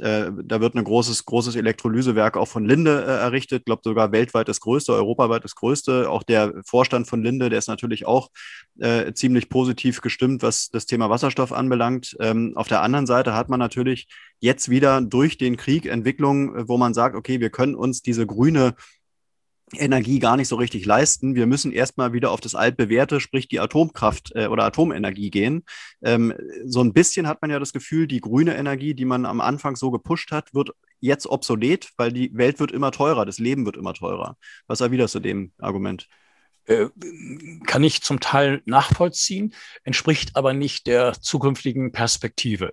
äh, 0.00 0.16
äh, 0.16 0.32
da 0.44 0.60
wird 0.60 0.74
ein 0.74 0.84
großes, 0.84 1.24
großes 1.24 1.56
Elektrolysewerk 1.56 2.36
auch 2.36 2.48
von 2.48 2.64
Linde 2.64 3.02
äh, 3.02 3.20
errichtet. 3.20 3.60
Ich 3.60 3.64
glaube 3.64 3.82
sogar 3.84 4.12
weltweit 4.12 4.48
das 4.48 4.60
größte, 4.60 4.92
europaweit 4.92 5.44
das 5.44 5.54
größte. 5.54 6.10
Auch 6.10 6.22
der 6.22 6.54
Vorstand 6.64 7.06
von 7.06 7.22
Linde, 7.22 7.48
der 7.50 7.58
ist 7.58 7.68
natürlich 7.68 8.06
auch 8.06 8.30
äh, 8.78 9.12
ziemlich 9.12 9.48
positiv 9.48 10.00
gestimmt, 10.00 10.42
was 10.42 10.68
das 10.70 10.86
Thema 10.86 11.10
Wasserstoff 11.10 11.52
anbelangt. 11.52 12.16
Ähm, 12.20 12.52
auf 12.56 12.68
der 12.68 12.82
anderen 12.82 13.06
Seite 13.06 13.34
hat 13.34 13.48
man 13.48 13.58
natürlich 13.58 14.08
jetzt 14.40 14.68
wieder 14.68 15.00
durch 15.00 15.38
den 15.38 15.56
Krieg 15.56 15.86
Entwicklungen, 15.86 16.68
wo 16.68 16.76
man 16.76 16.94
sagt, 16.94 17.16
okay, 17.16 17.40
wir 17.40 17.50
können 17.50 17.74
uns 17.74 18.02
diese 18.02 18.26
grüne 18.26 18.74
Energie 19.72 20.20
gar 20.20 20.36
nicht 20.36 20.48
so 20.48 20.56
richtig 20.56 20.84
leisten. 20.86 21.34
Wir 21.34 21.46
müssen 21.46 21.72
erstmal 21.72 22.12
wieder 22.12 22.30
auf 22.30 22.40
das 22.40 22.54
altbewährte, 22.54 23.18
sprich 23.18 23.48
die 23.48 23.58
Atomkraft 23.58 24.32
äh, 24.34 24.46
oder 24.46 24.64
Atomenergie 24.64 25.30
gehen. 25.30 25.64
Ähm, 26.02 26.32
so 26.64 26.82
ein 26.82 26.92
bisschen 26.92 27.26
hat 27.26 27.42
man 27.42 27.50
ja 27.50 27.58
das 27.58 27.72
Gefühl, 27.72 28.06
die 28.06 28.20
grüne 28.20 28.56
Energie, 28.56 28.94
die 28.94 29.04
man 29.04 29.26
am 29.26 29.40
Anfang 29.40 29.74
so 29.74 29.90
gepusht 29.90 30.30
hat, 30.30 30.54
wird 30.54 30.70
jetzt 31.00 31.26
obsolet, 31.26 31.90
weil 31.96 32.12
die 32.12 32.30
Welt 32.34 32.60
wird 32.60 32.70
immer 32.70 32.92
teurer, 32.92 33.26
das 33.26 33.38
Leben 33.38 33.66
wird 33.66 33.76
immer 33.76 33.92
teurer. 33.92 34.36
Was 34.66 34.80
erwiderst 34.80 35.16
du 35.16 35.20
dem 35.20 35.52
Argument? 35.58 36.08
Äh, 36.66 36.86
kann 37.64 37.84
ich 37.84 38.02
zum 38.02 38.18
Teil 38.18 38.60
nachvollziehen, 38.64 39.54
entspricht 39.84 40.34
aber 40.34 40.52
nicht 40.52 40.88
der 40.88 41.12
zukünftigen 41.12 41.92
Perspektive. 41.92 42.72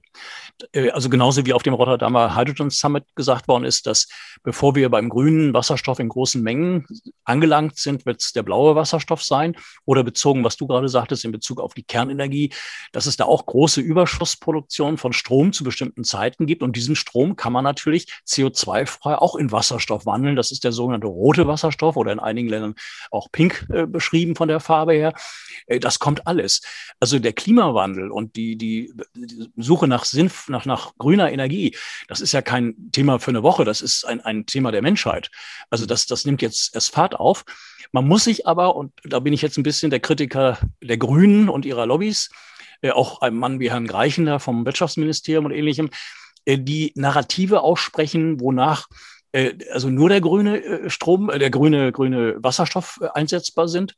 Äh, 0.71 0.89
also 0.89 1.09
genauso 1.09 1.45
wie 1.45 1.53
auf 1.53 1.61
dem 1.61 1.75
Rotterdamer 1.75 2.35
Hydrogen 2.35 2.71
Summit 2.71 3.05
gesagt 3.15 3.47
worden 3.47 3.65
ist, 3.65 3.85
dass 3.85 4.07
bevor 4.41 4.73
wir 4.75 4.89
beim 4.89 5.09
grünen 5.09 5.53
Wasserstoff 5.53 5.99
in 5.99 6.09
großen 6.09 6.41
Mengen 6.41 6.87
angelangt 7.23 7.77
sind, 7.77 8.07
wird 8.07 8.21
es 8.21 8.33
der 8.33 8.41
blaue 8.41 8.75
Wasserstoff 8.75 9.21
sein. 9.21 9.55
Oder 9.85 10.03
bezogen, 10.03 10.43
was 10.43 10.57
du 10.57 10.65
gerade 10.65 10.89
sagtest, 10.89 11.23
in 11.23 11.31
Bezug 11.31 11.59
auf 11.59 11.75
die 11.75 11.83
Kernenergie, 11.83 12.51
dass 12.93 13.05
es 13.05 13.15
da 13.15 13.25
auch 13.25 13.45
große 13.45 13.79
Überschussproduktion 13.79 14.97
von 14.97 15.13
Strom 15.13 15.53
zu 15.53 15.63
bestimmten 15.63 16.03
Zeiten 16.03 16.47
gibt. 16.47 16.63
Und 16.63 16.75
diesen 16.75 16.95
Strom 16.95 17.35
kann 17.35 17.53
man 17.53 17.63
natürlich 17.63 18.07
CO2-frei 18.27 19.19
auch 19.19 19.35
in 19.35 19.51
Wasserstoff 19.51 20.07
wandeln. 20.07 20.35
Das 20.35 20.51
ist 20.51 20.63
der 20.63 20.71
sogenannte 20.71 21.07
rote 21.07 21.45
Wasserstoff 21.45 21.95
oder 21.95 22.11
in 22.11 22.19
einigen 22.19 22.49
Ländern 22.49 22.73
auch 23.11 23.27
pink 23.31 23.67
beschrieben 23.87 24.35
von 24.35 24.47
der 24.47 24.59
Farbe 24.59 24.93
her. 24.93 25.13
Äh, 25.67 25.79
das 25.79 25.99
kommt 25.99 26.27
alles. 26.27 26.61
Also 26.99 27.19
der 27.19 27.33
Klimawandel 27.33 28.11
und 28.11 28.35
die, 28.35 28.57
die, 28.57 28.93
Suche 29.57 29.87
nach 29.87 30.05
Sinn, 30.05 30.31
nach, 30.47 30.65
nach 30.65 30.93
grüner 30.97 31.31
Energie, 31.31 31.75
das 32.07 32.21
ist 32.21 32.31
ja 32.31 32.41
kein 32.41 32.75
Thema 32.91 33.19
für 33.19 33.31
eine 33.31 33.43
Woche, 33.43 33.65
das 33.65 33.81
ist 33.81 34.05
ein, 34.05 34.21
ein 34.21 34.45
Thema 34.45 34.71
der 34.71 34.81
Menschheit. 34.81 35.29
Also 35.69 35.85
das, 35.85 36.05
das 36.05 36.25
nimmt 36.25 36.41
jetzt 36.41 36.75
erst 36.75 36.93
Fahrt 36.93 37.15
auf. 37.15 37.45
Man 37.91 38.07
muss 38.07 38.23
sich 38.23 38.47
aber, 38.47 38.75
und 38.75 38.91
da 39.03 39.19
bin 39.19 39.33
ich 39.33 39.41
jetzt 39.41 39.57
ein 39.57 39.63
bisschen 39.63 39.91
der 39.91 39.99
Kritiker 39.99 40.57
der 40.81 40.97
Grünen 40.97 41.49
und 41.49 41.65
ihrer 41.65 41.85
Lobbys, 41.85 42.29
äh, 42.81 42.91
auch 42.91 43.21
ein 43.21 43.35
Mann 43.35 43.59
wie 43.59 43.71
Herrn 43.71 43.87
Greichender 43.87 44.39
vom 44.39 44.65
Wirtschaftsministerium 44.65 45.45
und 45.45 45.51
ähnlichem, 45.51 45.89
äh, 46.45 46.57
die 46.57 46.91
Narrative 46.95 47.61
aussprechen, 47.61 48.39
wonach 48.39 48.87
also 49.71 49.89
nur 49.89 50.09
der 50.09 50.21
grüne 50.21 50.63
äh, 50.63 50.89
Strom, 50.89 51.29
äh, 51.29 51.39
der 51.39 51.49
grüne, 51.49 51.91
grüne 51.91 52.35
Wasserstoff 52.41 52.99
einsetzbar 53.13 53.67
sind. 53.67 53.95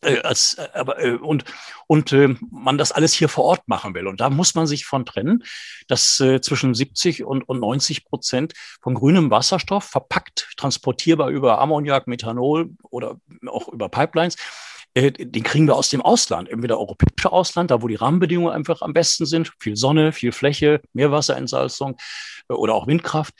als, 0.00 0.56
aber, 0.74 0.96
und 1.22 1.44
und 1.88 2.14
man 2.52 2.78
das 2.78 2.92
alles 2.92 3.12
hier 3.12 3.28
vor 3.28 3.42
Ort 3.44 3.66
machen 3.66 3.94
will. 3.94 4.06
Und 4.06 4.20
da 4.20 4.30
muss 4.30 4.54
man 4.54 4.68
sich 4.68 4.84
von 4.84 5.04
trennen, 5.04 5.42
dass 5.88 6.22
zwischen 6.40 6.72
70 6.72 7.24
und, 7.24 7.48
und 7.48 7.58
90 7.58 8.04
Prozent 8.04 8.52
von 8.80 8.94
grünem 8.94 9.32
Wasserstoff 9.32 9.82
verpackt, 9.82 10.50
transportierbar 10.56 11.30
über 11.30 11.60
Ammoniak, 11.60 12.06
Methanol 12.06 12.70
oder 12.90 13.16
auch 13.48 13.66
über 13.66 13.88
Pipelines, 13.88 14.36
den 14.96 15.42
kriegen 15.42 15.66
wir 15.66 15.74
aus 15.74 15.90
dem 15.90 16.02
Ausland, 16.02 16.48
entweder 16.48 16.78
europäische 16.78 17.32
Ausland, 17.32 17.70
da 17.72 17.82
wo 17.82 17.88
die 17.88 17.96
Rahmenbedingungen 17.96 18.52
einfach 18.52 18.82
am 18.82 18.92
besten 18.92 19.26
sind, 19.26 19.52
viel 19.58 19.76
Sonne, 19.76 20.12
viel 20.12 20.30
Fläche, 20.30 20.80
Meerwasserentsalzung 20.92 21.96
oder 22.48 22.74
auch 22.74 22.86
Windkraft. 22.86 23.34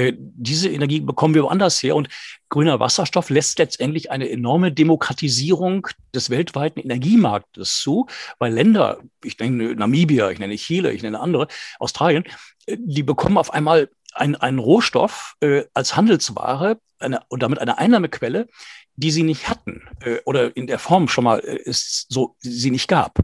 Äh, 0.00 0.14
diese 0.16 0.70
Energie 0.70 1.00
bekommen 1.00 1.34
wir 1.34 1.42
woanders 1.42 1.82
her. 1.82 1.94
Und 1.94 2.08
grüner 2.48 2.80
Wasserstoff 2.80 3.28
lässt 3.28 3.58
letztendlich 3.58 4.10
eine 4.10 4.30
enorme 4.30 4.72
Demokratisierung 4.72 5.88
des 6.14 6.30
weltweiten 6.30 6.80
Energiemarktes 6.80 7.80
zu, 7.80 8.06
weil 8.38 8.54
Länder, 8.54 9.00
ich 9.22 9.38
nenne 9.38 9.74
Namibia, 9.74 10.30
ich 10.30 10.38
nenne 10.38 10.56
Chile, 10.56 10.92
ich 10.92 11.02
nenne 11.02 11.20
andere, 11.20 11.48
Australien, 11.78 12.24
äh, 12.66 12.78
die 12.80 13.02
bekommen 13.02 13.36
auf 13.36 13.52
einmal 13.52 13.90
einen, 14.14 14.36
einen 14.36 14.58
Rohstoff 14.58 15.34
äh, 15.40 15.64
als 15.74 15.96
Handelsware 15.96 16.78
eine, 16.98 17.20
und 17.28 17.42
damit 17.42 17.58
eine 17.58 17.76
Einnahmequelle, 17.76 18.48
die 18.96 19.10
sie 19.10 19.22
nicht 19.22 19.48
hatten 19.48 19.82
äh, 20.00 20.18
oder 20.24 20.56
in 20.56 20.66
der 20.66 20.78
Form 20.78 21.08
schon 21.08 21.24
mal 21.24 21.40
äh, 21.40 21.56
ist 21.56 22.06
so 22.08 22.36
sie 22.38 22.70
nicht 22.70 22.88
gab. 22.88 23.18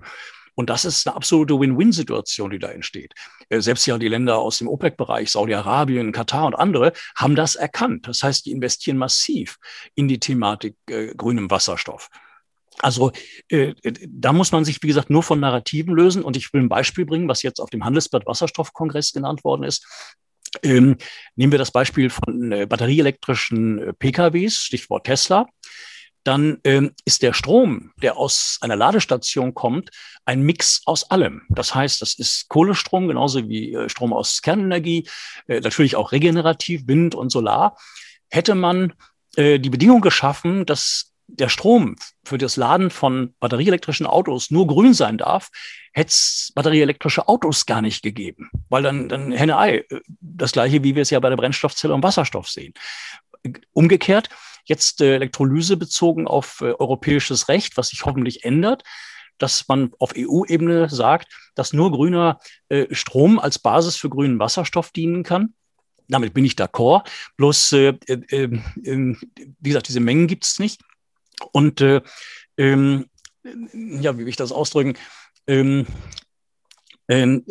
Und 0.57 0.71
das 0.71 0.85
ist 0.85 1.07
eine 1.07 1.15
absolute 1.15 1.61
Win-Win-Situation, 1.61 2.51
die 2.51 2.59
da 2.59 2.69
entsteht. 2.69 3.15
Äh, 3.51 3.61
selbst 3.61 3.87
ja 3.87 3.99
die 3.99 4.09
Länder 4.09 4.39
aus 4.39 4.59
dem 4.59 4.69
OPEC-Bereich, 4.69 5.31
Saudi-Arabien, 5.31 6.13
Katar 6.13 6.47
und 6.47 6.55
andere, 6.55 6.93
haben 7.15 7.37
das 7.37 7.55
erkannt. 7.55 8.09
Das 8.09 8.23
heißt, 8.23 8.47
die 8.47 8.53
investieren 8.53 8.97
massiv 8.97 9.59
in 9.95 10.09
die 10.09 10.19
Thematik 10.19 10.75
äh, 10.89 11.15
grünem 11.15 11.51
Wasserstoff. 11.51 12.09
Also 12.79 13.13
äh, 13.49 13.75
da 14.09 14.33
muss 14.33 14.51
man 14.51 14.65
sich, 14.65 14.83
wie 14.83 14.89
gesagt, 14.89 15.11
nur 15.11 15.23
von 15.23 15.41
Narrativen 15.41 15.95
lösen. 15.95 16.23
Und 16.23 16.37
ich 16.37 16.53
will 16.53 16.63
ein 16.63 16.69
Beispiel 16.69 17.05
bringen, 17.05 17.29
was 17.29 17.43
jetzt 17.43 17.61
auf 17.61 17.71
dem 17.71 17.85
Handelsblatt 17.85 18.27
Wasserstoffkongress 18.27 19.13
genannt 19.13 19.45
worden 19.45 19.63
ist. 19.63 19.87
Ähm, 20.63 20.97
nehmen 21.35 21.53
wir 21.53 21.59
das 21.59 21.71
Beispiel 21.71 22.09
von 22.09 22.51
äh, 22.51 22.67
batterieelektrischen 22.67 23.79
äh, 23.79 23.93
PKWs, 23.93 24.57
Stichwort 24.57 25.05
Tesla 25.05 25.47
dann 26.27 26.59
ähm, 26.65 26.93
ist 27.05 27.23
der 27.23 27.33
Strom, 27.33 27.93
der 28.03 28.17
aus 28.17 28.59
einer 28.61 28.77
Ladestation 28.77 29.55
kommt, 29.55 29.91
ein 30.25 30.43
Mix 30.43 30.83
aus 30.85 31.11
allem. 31.11 31.43
Das 31.49 31.75
heißt, 31.75 32.03
das 32.03 32.15
ist 32.15 32.49
Kohlestrom, 32.49 33.09
genauso 33.09 33.49
wie 33.49 33.75
äh, 33.75 33.89
Strom 33.89 34.13
aus 34.13 34.43
Kernenergie, 34.43 35.09
äh, 35.47 35.61
natürlich 35.61 35.97
auch 35.97 36.13
regenerativ, 36.13 36.87
Wind 36.87 37.15
und 37.15 37.31
Solar. 37.31 37.77
Hätte 38.29 38.55
man 38.55 38.93
äh, 39.37 39.59
die 39.59 39.71
Bedingung 39.71 40.01
geschaffen, 40.01 40.67
dass 40.67 41.13
der 41.29 41.49
Strom 41.49 41.97
für 42.25 42.39
das 42.39 42.57
Laden 42.57 42.91
von 42.91 43.35
batterieelektrischen 43.41 44.07
Autos 44.07 44.51
nur 44.51 44.67
grün 44.67 44.95
sein 44.95 45.19
darf, 45.19 45.51
hätte 45.93 46.09
es 46.09 46.53
batterieelektrische 46.55 47.29
Autos 47.29 47.67
gar 47.67 47.83
nicht 47.83 48.03
gegeben. 48.03 48.51
Weil 48.69 48.83
dann, 48.83 49.09
dann 49.09 49.33
Henne-Ei, 49.33 49.85
äh, 49.89 50.01
das 50.21 50.53
gleiche, 50.53 50.83
wie 50.83 50.95
wir 50.95 51.03
es 51.03 51.11
ja 51.11 51.21
bei 51.21 51.29
der 51.29 51.37
Brennstoffzelle 51.37 51.95
und 51.95 52.03
Wasserstoff 52.03 52.49
sehen. 52.49 52.75
Umgekehrt, 53.73 54.29
jetzt 54.67 55.01
äh, 55.01 55.15
Elektrolyse 55.15 55.77
bezogen 55.77 56.27
auf 56.27 56.61
äh, 56.61 56.73
europäisches 56.73 57.49
Recht, 57.49 57.77
was 57.77 57.89
sich 57.89 58.05
hoffentlich 58.05 58.45
ändert, 58.45 58.83
dass 59.39 59.69
man 59.69 59.93
auf 59.99 60.13
EU-Ebene 60.17 60.89
sagt, 60.89 61.29
dass 61.55 61.73
nur 61.73 61.91
grüner 61.93 62.41
äh, 62.69 62.87
Strom 62.95 63.39
als 63.39 63.59
Basis 63.59 63.97
für 63.97 64.11
grünen 64.11 64.39
Wasserstoff 64.39 64.91
dienen 64.91 65.23
kann. 65.23 65.55
Damit 66.09 66.35
bin 66.35 66.45
ich 66.45 66.55
d'accord. 66.55 67.09
Bloß, 67.37 67.73
äh, 67.73 67.95
äh, 68.07 68.15
äh, 68.31 68.61
wie 68.85 69.69
gesagt, 69.69 69.89
diese 69.89 70.01
Mengen 70.01 70.27
gibt 70.29 70.45
es 70.45 70.59
nicht. 70.59 70.81
Und 71.53 71.81
äh, 71.81 72.01
ähm, 72.57 73.07
ja, 73.43 74.15
wie 74.15 74.21
will 74.21 74.29
ich 74.29 74.37
das 74.37 74.53
ausdrücken? 74.53 74.97
Ähm, 75.47 75.87
ähm, 77.09 77.45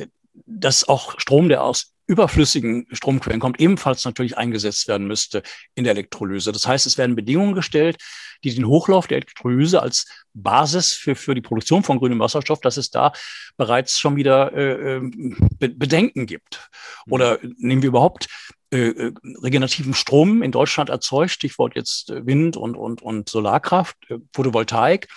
dass 0.45 0.87
auch 0.87 1.19
Strom, 1.19 1.49
der 1.49 1.63
aus 1.63 1.94
überflüssigen 2.07 2.85
Stromquellen 2.91 3.39
kommt, 3.39 3.59
ebenfalls 3.59 4.05
natürlich 4.05 4.37
eingesetzt 4.37 4.87
werden 4.87 5.07
müsste 5.07 5.41
in 5.73 5.83
der 5.83 5.93
Elektrolyse. 5.93 6.51
Das 6.51 6.67
heißt, 6.67 6.85
es 6.85 6.97
werden 6.97 7.15
Bedingungen 7.15 7.55
gestellt, 7.55 7.97
die 8.43 8.53
den 8.53 8.67
Hochlauf 8.67 9.07
der 9.07 9.17
Elektrolyse 9.17 9.81
als 9.81 10.05
Basis 10.33 10.93
für, 10.93 11.15
für 11.15 11.33
die 11.33 11.41
Produktion 11.41 11.83
von 11.83 11.97
grünem 11.97 12.19
Wasserstoff, 12.19 12.61
dass 12.61 12.77
es 12.77 12.91
da 12.91 13.11
bereits 13.57 13.99
schon 13.99 14.15
wieder 14.15 14.53
äh, 14.53 14.95
ähm, 14.95 15.35
Be 15.57 15.69
Bedenken 15.69 16.27
gibt. 16.27 16.69
Oder 17.09 17.39
nehmen 17.57 17.81
wir 17.81 17.89
überhaupt 17.89 18.27
äh, 18.71 18.89
äh, 18.89 19.13
regenerativen 19.41 19.93
Strom 19.93 20.43
in 20.43 20.51
Deutschland 20.51 20.89
erzeugt, 20.89 21.31
Stichwort 21.31 21.75
jetzt 21.75 22.09
äh, 22.09 22.25
Wind 22.25 22.57
und, 22.57 22.75
und, 22.75 23.01
und 23.01 23.29
Solarkraft, 23.29 23.97
äh, 24.09 24.17
Photovoltaik 24.33 25.07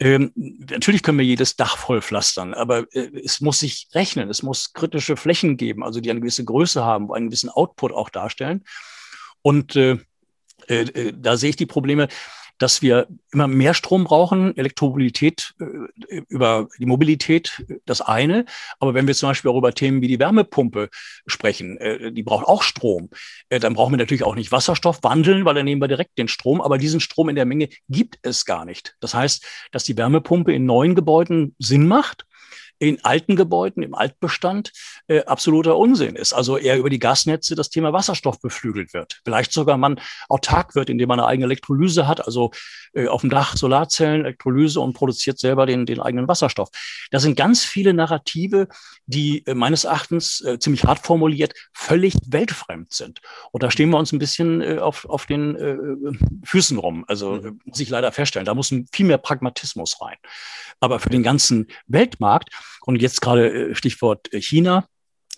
ähm, 0.00 0.32
natürlich 0.34 1.02
können 1.02 1.18
wir 1.18 1.24
jedes 1.24 1.56
Dach 1.56 1.76
vollpflastern, 1.76 2.54
aber 2.54 2.86
äh, 2.94 3.10
es 3.24 3.40
muss 3.40 3.60
sich 3.60 3.88
rechnen. 3.94 4.30
Es 4.30 4.42
muss 4.42 4.72
kritische 4.72 5.16
Flächen 5.16 5.56
geben, 5.56 5.82
also 5.82 6.00
die 6.00 6.10
eine 6.10 6.20
gewisse 6.20 6.44
Größe 6.44 6.84
haben, 6.84 7.12
einen 7.12 7.26
gewissen 7.26 7.50
Output 7.50 7.92
auch 7.92 8.08
darstellen. 8.08 8.64
Und 9.42 9.74
äh, 9.76 9.98
äh, 10.68 10.82
äh, 10.82 11.12
da 11.16 11.36
sehe 11.36 11.50
ich 11.50 11.56
die 11.56 11.66
Probleme. 11.66 12.08
Dass 12.58 12.82
wir 12.82 13.06
immer 13.32 13.46
mehr 13.46 13.74
Strom 13.74 14.04
brauchen, 14.04 14.56
Elektromobilität 14.56 15.54
äh, 15.60 16.22
über 16.28 16.68
die 16.78 16.86
Mobilität 16.86 17.64
das 17.86 18.00
eine. 18.00 18.44
Aber 18.80 18.94
wenn 18.94 19.06
wir 19.06 19.14
zum 19.14 19.30
Beispiel 19.30 19.50
auch 19.50 19.56
über 19.56 19.72
Themen 19.72 20.02
wie 20.02 20.08
die 20.08 20.18
Wärmepumpe 20.18 20.88
sprechen, 21.26 21.78
äh, 21.78 22.12
die 22.12 22.22
braucht 22.22 22.46
auch 22.46 22.62
Strom, 22.62 23.10
äh, 23.48 23.60
dann 23.60 23.74
brauchen 23.74 23.92
wir 23.92 23.98
natürlich 23.98 24.24
auch 24.24 24.34
nicht 24.34 24.52
Wasserstoff 24.52 25.02
wandeln, 25.02 25.44
weil 25.44 25.54
dann 25.54 25.64
nehmen 25.64 25.80
wir 25.80 25.88
direkt 25.88 26.18
den 26.18 26.28
Strom. 26.28 26.60
Aber 26.60 26.78
diesen 26.78 27.00
Strom 27.00 27.28
in 27.28 27.36
der 27.36 27.46
Menge 27.46 27.68
gibt 27.88 28.18
es 28.22 28.44
gar 28.44 28.64
nicht. 28.64 28.96
Das 29.00 29.14
heißt, 29.14 29.44
dass 29.72 29.84
die 29.84 29.96
Wärmepumpe 29.96 30.52
in 30.52 30.66
neuen 30.66 30.94
Gebäuden 30.94 31.54
Sinn 31.58 31.86
macht 31.86 32.27
in 32.78 33.04
alten 33.04 33.36
Gebäuden, 33.36 33.82
im 33.82 33.94
Altbestand, 33.94 34.72
äh, 35.08 35.24
absoluter 35.24 35.76
Unsinn 35.76 36.16
ist. 36.16 36.32
Also 36.32 36.56
eher 36.56 36.78
über 36.78 36.90
die 36.90 36.98
Gasnetze 36.98 37.54
das 37.54 37.70
Thema 37.70 37.92
Wasserstoff 37.92 38.40
beflügelt 38.40 38.94
wird. 38.94 39.20
Vielleicht 39.24 39.52
sogar 39.52 39.76
man 39.76 40.00
autark 40.28 40.74
wird, 40.74 40.90
indem 40.90 41.08
man 41.08 41.20
eine 41.20 41.28
eigene 41.28 41.46
Elektrolyse 41.46 42.06
hat, 42.06 42.24
also 42.24 42.50
äh, 42.94 43.08
auf 43.08 43.22
dem 43.22 43.30
Dach 43.30 43.56
Solarzellen, 43.56 44.20
Elektrolyse 44.20 44.80
und 44.80 44.94
produziert 44.94 45.38
selber 45.38 45.66
den, 45.66 45.86
den 45.86 46.00
eigenen 46.00 46.28
Wasserstoff. 46.28 46.68
Das 47.10 47.22
sind 47.22 47.36
ganz 47.36 47.64
viele 47.64 47.94
Narrative, 47.94 48.68
die 49.06 49.44
äh, 49.46 49.54
meines 49.54 49.84
Erachtens 49.84 50.40
äh, 50.42 50.58
ziemlich 50.58 50.84
hart 50.84 51.04
formuliert 51.04 51.54
völlig 51.72 52.14
weltfremd 52.26 52.92
sind. 52.92 53.20
Und 53.52 53.62
da 53.62 53.70
stehen 53.70 53.90
wir 53.90 53.98
uns 53.98 54.12
ein 54.12 54.18
bisschen 54.18 54.60
äh, 54.60 54.78
auf, 54.78 55.04
auf 55.06 55.26
den 55.26 55.56
äh, 55.56 55.76
Füßen 56.44 56.78
rum. 56.78 57.04
Also 57.08 57.32
mhm. 57.32 57.46
Äh, 57.46 57.52
muss 57.64 57.80
ich 57.80 57.88
leider 57.88 58.12
feststellen, 58.12 58.46
da 58.46 58.54
muss 58.54 58.74
viel 58.92 59.06
mehr 59.06 59.18
Pragmatismus 59.18 60.00
rein. 60.00 60.16
Aber 60.80 61.00
für 61.00 61.10
den 61.10 61.22
ganzen 61.22 61.66
Weltmarkt 61.86 62.50
und 62.82 63.00
jetzt 63.00 63.20
gerade 63.20 63.70
äh, 63.70 63.74
Stichwort 63.74 64.32
äh, 64.32 64.40
China, 64.40 64.86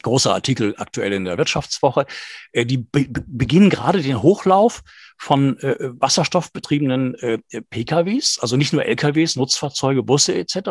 großer 0.03 0.33
Artikel 0.35 0.75
aktuell 0.79 1.13
in 1.13 1.25
der 1.25 1.39
Wirtschaftswoche, 1.39 2.07
äh, 2.53 2.65
die 2.67 2.79
be 2.79 3.07
beginnen 3.09 3.71
gerade 3.71 4.03
den 4.03 4.23
Hochlauf 4.23 4.83
von 5.21 5.59
äh, 5.59 5.77
wasserstoffbetriebenen 5.79 7.15
äh, 7.17 7.39
PKWs, 7.69 8.39
also 8.41 8.57
nicht 8.57 8.73
nur 8.73 8.87
LKWs, 8.87 9.37
Nutzfahrzeuge, 9.37 10.03
Busse 10.03 10.35
etc., 10.35 10.71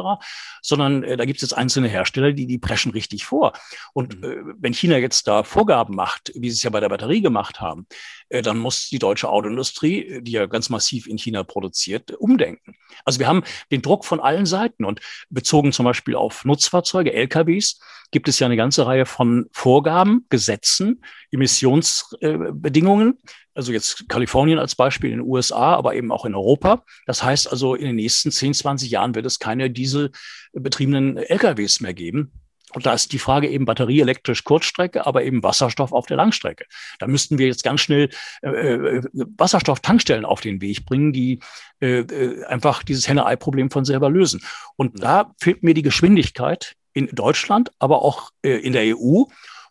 sondern 0.64 1.04
äh, 1.04 1.18
da 1.18 1.26
gibt 1.26 1.38
es 1.38 1.44
jetzt 1.44 1.58
einzelne 1.58 1.88
Hersteller, 1.88 2.34
die 2.34 2.48
die 2.48 2.58
preschen 2.58 2.92
richtig 2.92 3.26
vor. 3.26 3.54
Und 3.94 4.18
mhm. 4.18 4.24
äh, 4.24 4.38
wenn 4.58 4.74
China 4.74 4.98
jetzt 4.98 5.28
da 5.28 5.44
Vorgaben 5.44 5.96
macht, 5.96 6.32
wie 6.34 6.50
sie 6.50 6.56
es 6.56 6.64
ja 6.64 6.72
bei 6.72 6.80
der 6.80 6.90
Batterie 6.90 7.22
gemacht 7.22 7.62
haben, 7.62 7.86
äh, 8.30 8.42
dann 8.42 8.58
muss 8.58 8.90
die 8.90 8.98
deutsche 8.98 9.30
Autoindustrie, 9.30 10.20
die 10.24 10.32
ja 10.32 10.48
ganz 10.48 10.70
massiv 10.70 11.06
in 11.06 11.20
China 11.20 11.44
produziert, 11.44 12.12
umdenken. 12.14 12.76
Also 13.06 13.20
wir 13.20 13.28
haben 13.28 13.44
den 13.72 13.84
Druck 13.84 14.04
von 14.04 14.20
allen 14.20 14.48
Seiten 14.48 14.84
und 14.84 15.00
bezogen 15.30 15.74
zum 15.74 15.86
Beispiel 15.86 16.16
auf 16.16 16.44
Nutzfahrzeuge, 16.44 17.14
LKWs, 17.14 17.80
gibt 18.12 18.28
es 18.28 18.40
ja 18.40 18.48
eine 18.48 18.58
ganze 18.58 18.86
Reihe 18.88 19.06
von 19.06 19.48
Vorgaben, 19.52 20.26
Gesetzen, 20.30 21.04
Emissionsbedingungen, 21.32 23.20
also 23.60 23.74
jetzt 23.74 24.08
Kalifornien 24.08 24.58
als 24.58 24.74
Beispiel 24.76 25.12
in 25.12 25.18
den 25.18 25.28
USA, 25.28 25.76
aber 25.76 25.94
eben 25.94 26.14
auch 26.14 26.24
in 26.24 26.34
Europa. 26.34 26.84
Das 27.06 27.22
heißt 27.22 27.52
also, 27.52 27.76
in 27.76 27.86
den 27.86 27.98
nächsten 27.98 28.32
10, 28.32 28.54
20 28.54 28.90
Jahren 28.90 29.16
wird 29.16 29.26
es 29.26 29.38
keine 29.38 29.70
dieselbetriebenen 29.70 31.18
LKWs 31.18 31.82
mehr 31.82 31.94
geben. 31.94 32.32
Und 32.74 32.86
da 32.86 32.94
ist 32.94 33.12
die 33.12 33.20
Frage 33.20 33.50
eben 33.50 33.66
Batterie 33.66 34.00
elektrisch 34.00 34.44
Kurzstrecke, 34.44 35.06
aber 35.06 35.24
eben 35.24 35.44
Wasserstoff 35.44 35.92
auf 35.92 36.06
der 36.06 36.18
Langstrecke. 36.18 36.66
Da 37.00 37.08
müssten 37.08 37.38
wir 37.38 37.48
jetzt 37.48 37.64
ganz 37.64 37.82
schnell 37.82 38.10
äh, 38.42 38.50
äh 38.50 39.04
Wasserstofftankstellen 39.38 40.24
auf 40.24 40.40
den 40.40 40.62
Weg 40.62 40.86
bringen, 40.86 41.12
die 41.12 41.40
äh, 41.82 42.02
äh, 42.02 42.46
einfach 42.46 42.84
dieses 42.84 43.08
Henne-Ei-Problem 43.08 43.72
von 43.72 43.86
selber 43.86 44.10
lösen. 44.10 44.42
Und 44.78 45.04
da 45.04 45.34
fehlt 45.42 45.64
mir 45.64 45.74
die 45.74 45.82
Geschwindigkeit 45.82 46.76
in 46.94 47.08
Deutschland, 47.08 47.72
aber 47.80 48.04
auch 48.04 48.30
äh, 48.44 48.58
in 48.58 48.74
der 48.74 48.96
EU. 48.96 49.24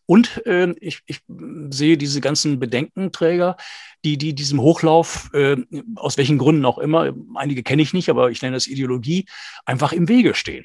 Und 0.08 0.46
äh, 0.46 0.74
ich, 0.80 1.02
ich 1.04 1.20
sehe 1.68 1.98
diese 1.98 2.22
ganzen 2.22 2.58
Bedenkenträger, 2.58 3.58
die, 4.06 4.16
die 4.16 4.34
diesem 4.34 4.62
Hochlauf, 4.62 5.28
äh, 5.34 5.58
aus 5.96 6.16
welchen 6.16 6.38
Gründen 6.38 6.64
auch 6.64 6.78
immer, 6.78 7.12
einige 7.34 7.62
kenne 7.62 7.82
ich 7.82 7.92
nicht, 7.92 8.08
aber 8.08 8.30
ich 8.30 8.40
nenne 8.40 8.56
das 8.56 8.68
Ideologie, 8.68 9.26
einfach 9.66 9.92
im 9.92 10.08
Wege 10.08 10.32
stehen. 10.32 10.64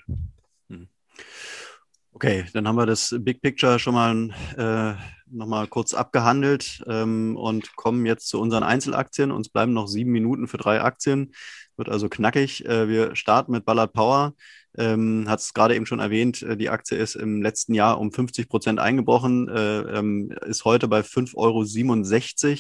Hm. 0.70 0.88
Okay, 2.14 2.46
dann 2.54 2.70
haben 2.70 2.78
wir 2.78 2.86
das 2.86 3.14
Big 3.20 3.42
Picture 3.42 3.80
schon 3.80 3.96
mal 3.96 4.30
äh, 4.56 4.96
nochmal 5.30 5.68
kurz 5.68 5.94
abgehandelt 5.94 6.82
ähm, 6.88 7.36
und 7.36 7.76
kommen 7.76 8.06
jetzt 8.06 8.30
zu 8.30 8.40
unseren 8.40 8.64
Einzelaktien. 8.64 9.32
Uns 9.32 9.50
bleiben 9.50 9.74
noch 9.74 9.88
sieben 9.88 10.14
Minuten 10.14 10.48
für 10.48 10.58
drei 10.58 10.80
Aktien. 10.80 11.34
Wird 11.78 11.90
also 11.90 12.10
knackig. 12.10 12.66
Äh, 12.66 12.88
wir 12.88 13.16
starten 13.16 13.52
mit 13.52 13.66
Ballard 13.66 13.94
Power 13.94 14.34
ähm, 14.78 15.26
hat 15.28 15.40
es 15.40 15.54
gerade 15.54 15.76
eben 15.76 15.86
schon 15.86 16.00
erwähnt, 16.00 16.42
äh, 16.42 16.58
die 16.58 16.70
Aktie 16.70 16.98
ist 16.98 17.16
im 17.16 17.42
letzten 17.42 17.74
Jahr 17.74 18.00
um 18.00 18.12
50 18.12 18.50
Prozent 18.50 18.80
eingebrochen, 18.80 19.48
äh, 19.50 19.80
ähm, 19.82 20.32
ist 20.46 20.66
heute 20.66 20.88
bei 20.88 21.02
5,67 21.02 21.36
Euro. 21.36 22.60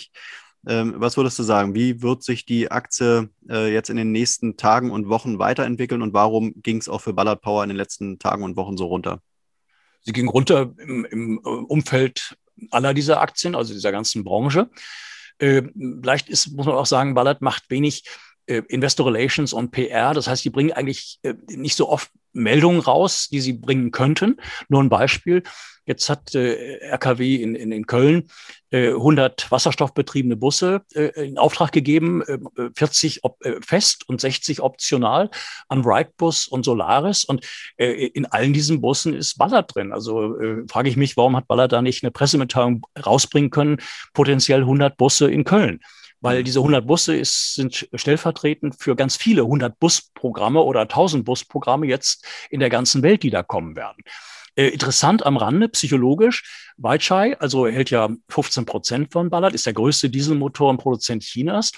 Ähm, 0.66 0.94
was 0.98 1.18
würdest 1.18 1.38
du 1.40 1.44
sagen? 1.44 1.76
Wie 1.76 2.02
wird 2.02 2.24
sich 2.24 2.46
die 2.46 2.72
Aktie 2.72 3.30
äh, 3.50 3.74
jetzt 3.74 3.90
in 3.90 3.98
den 3.98 4.12
nächsten 4.12 4.56
Tagen 4.56 4.92
und 4.92 5.10
Wochen 5.10 5.40
weiterentwickeln 5.40 6.02
und 6.02 6.14
warum 6.14 6.54
ging 6.62 6.78
es 6.78 6.88
auch 6.88 7.02
für 7.02 7.14
Ballard 7.14 7.42
Power 7.42 7.64
in 7.64 7.70
den 7.70 7.78
letzten 7.78 8.20
Tagen 8.20 8.44
und 8.44 8.56
Wochen 8.56 8.78
so 8.78 8.86
runter? 8.86 9.20
Sie 10.02 10.14
ging 10.14 10.30
runter 10.30 10.74
im, 10.78 11.06
im 11.06 11.38
äh, 11.44 11.50
Umfeld 11.50 12.38
aller 12.70 12.94
dieser 12.94 13.20
Aktien, 13.20 13.56
also 13.56 13.74
dieser 13.74 13.92
ganzen 13.92 14.24
Branche. 14.24 14.70
Äh, 15.40 15.64
vielleicht 15.74 16.30
ist, 16.30 16.52
muss 16.52 16.66
man 16.66 16.76
auch 16.76 16.86
sagen, 16.86 17.16
Ballard 17.16 17.42
macht 17.42 17.70
wenig 17.70 18.04
Investor 18.46 19.06
Relations 19.06 19.54
und 19.54 19.72
PR. 19.72 20.14
Das 20.14 20.28
heißt, 20.28 20.44
die 20.44 20.50
bringen 20.50 20.72
eigentlich 20.74 21.20
äh, 21.24 21.34
nicht 21.48 21.76
so 21.76 21.90
oft 21.90 22.12
Meldungen 22.34 22.82
raus, 22.82 23.30
die 23.30 23.42
sie 23.42 23.54
bringen 23.54 23.92
könnten. 23.92 24.38
Nur 24.68 24.84
ein 24.84 24.90
Beispiel. 24.90 25.44
Jetzt 25.86 26.10
hat 26.10 26.34
äh, 26.34 26.80
RKW 26.92 27.36
in, 27.36 27.56
in, 27.56 27.72
in 27.74 27.86
Köln 27.86 28.30
äh, 28.72 28.90
100 28.90 29.52
wasserstoffbetriebene 29.52 30.38
Busse 30.38 30.82
äh, 30.94 31.26
in 31.26 31.38
Auftrag 31.38 31.74
gegeben, 31.74 32.22
äh, 32.22 32.70
40 32.76 33.26
op, 33.26 33.44
äh, 33.46 33.60
fest 33.62 34.08
und 34.08 34.22
60 34.22 34.62
optional 34.62 35.30
an 35.68 35.84
Wrightbus 35.84 36.48
und 36.48 36.64
Solaris. 36.64 37.26
Und 37.26 37.46
äh, 37.76 37.92
in 38.08 38.26
allen 38.26 38.54
diesen 38.54 38.80
Bussen 38.80 39.14
ist 39.14 39.38
Ballard 39.38 39.76
drin. 39.76 39.92
Also 39.92 40.40
äh, 40.40 40.64
frage 40.70 40.88
ich 40.88 40.96
mich, 40.96 41.18
warum 41.18 41.36
hat 41.36 41.48
Ballard 41.48 41.74
da 41.74 41.82
nicht 41.82 42.04
eine 42.04 42.12
Pressemitteilung 42.12 42.86
rausbringen 43.06 43.50
können, 43.50 43.78
potenziell 44.14 44.62
100 44.62 44.96
Busse 44.96 45.30
in 45.30 45.44
Köln? 45.44 45.82
Weil 46.24 46.40
mhm. 46.40 46.46
diese 46.46 46.60
100 46.60 46.88
Busse 46.88 47.16
ist, 47.16 47.54
sind 47.54 47.88
stellvertretend 47.94 48.76
für 48.80 48.96
ganz 48.96 49.18
viele 49.18 49.42
100 49.44 49.78
Busprogramme 49.78 50.62
oder 50.62 50.82
1000 50.82 51.26
Busprogramme 51.26 51.86
jetzt 51.86 52.26
in 52.50 52.60
der 52.60 52.70
ganzen 52.70 53.04
Welt, 53.04 53.22
die 53.22 53.30
da 53.30 53.44
kommen 53.44 53.76
werden. 53.76 54.04
Äh, 54.56 54.70
interessant 54.70 55.26
am 55.26 55.38
Rande, 55.38 55.68
psychologisch, 55.70 56.72
Weichai, 56.78 57.38
also 57.40 57.68
hält 57.68 57.90
ja 57.90 58.10
15 58.30 58.66
Prozent 58.66 59.12
von 59.12 59.30
Ballard, 59.30 59.54
ist 59.54 59.66
der 59.66 59.74
größte 59.74 60.10
Dieselmotorenproduzent 60.10 61.24
Chinas, 61.24 61.72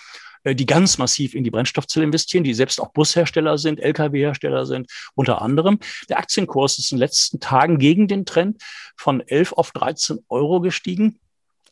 äh, 0.44 0.54
die 0.54 0.68
ganz 0.68 0.98
massiv 1.00 1.34
in 1.34 1.44
die 1.44 1.52
Brennstoffzelle 1.52 2.06
investieren, 2.06 2.44
die 2.44 2.54
selbst 2.54 2.80
auch 2.80 2.94
Bushersteller 2.94 3.58
sind, 3.58 3.80
Lkw-Hersteller 3.80 4.66
sind, 4.66 4.92
unter 5.16 5.42
anderem. 5.42 5.80
Der 6.10 6.20
Aktienkurs 6.20 6.78
ist 6.78 6.92
in 6.92 6.98
den 6.98 7.00
letzten 7.00 7.40
Tagen 7.40 7.80
gegen 7.80 8.08
den 8.08 8.26
Trend 8.26 8.62
von 8.96 9.22
11 9.22 9.54
auf 9.54 9.72
13 9.72 10.20
Euro 10.30 10.62
gestiegen. 10.62 11.20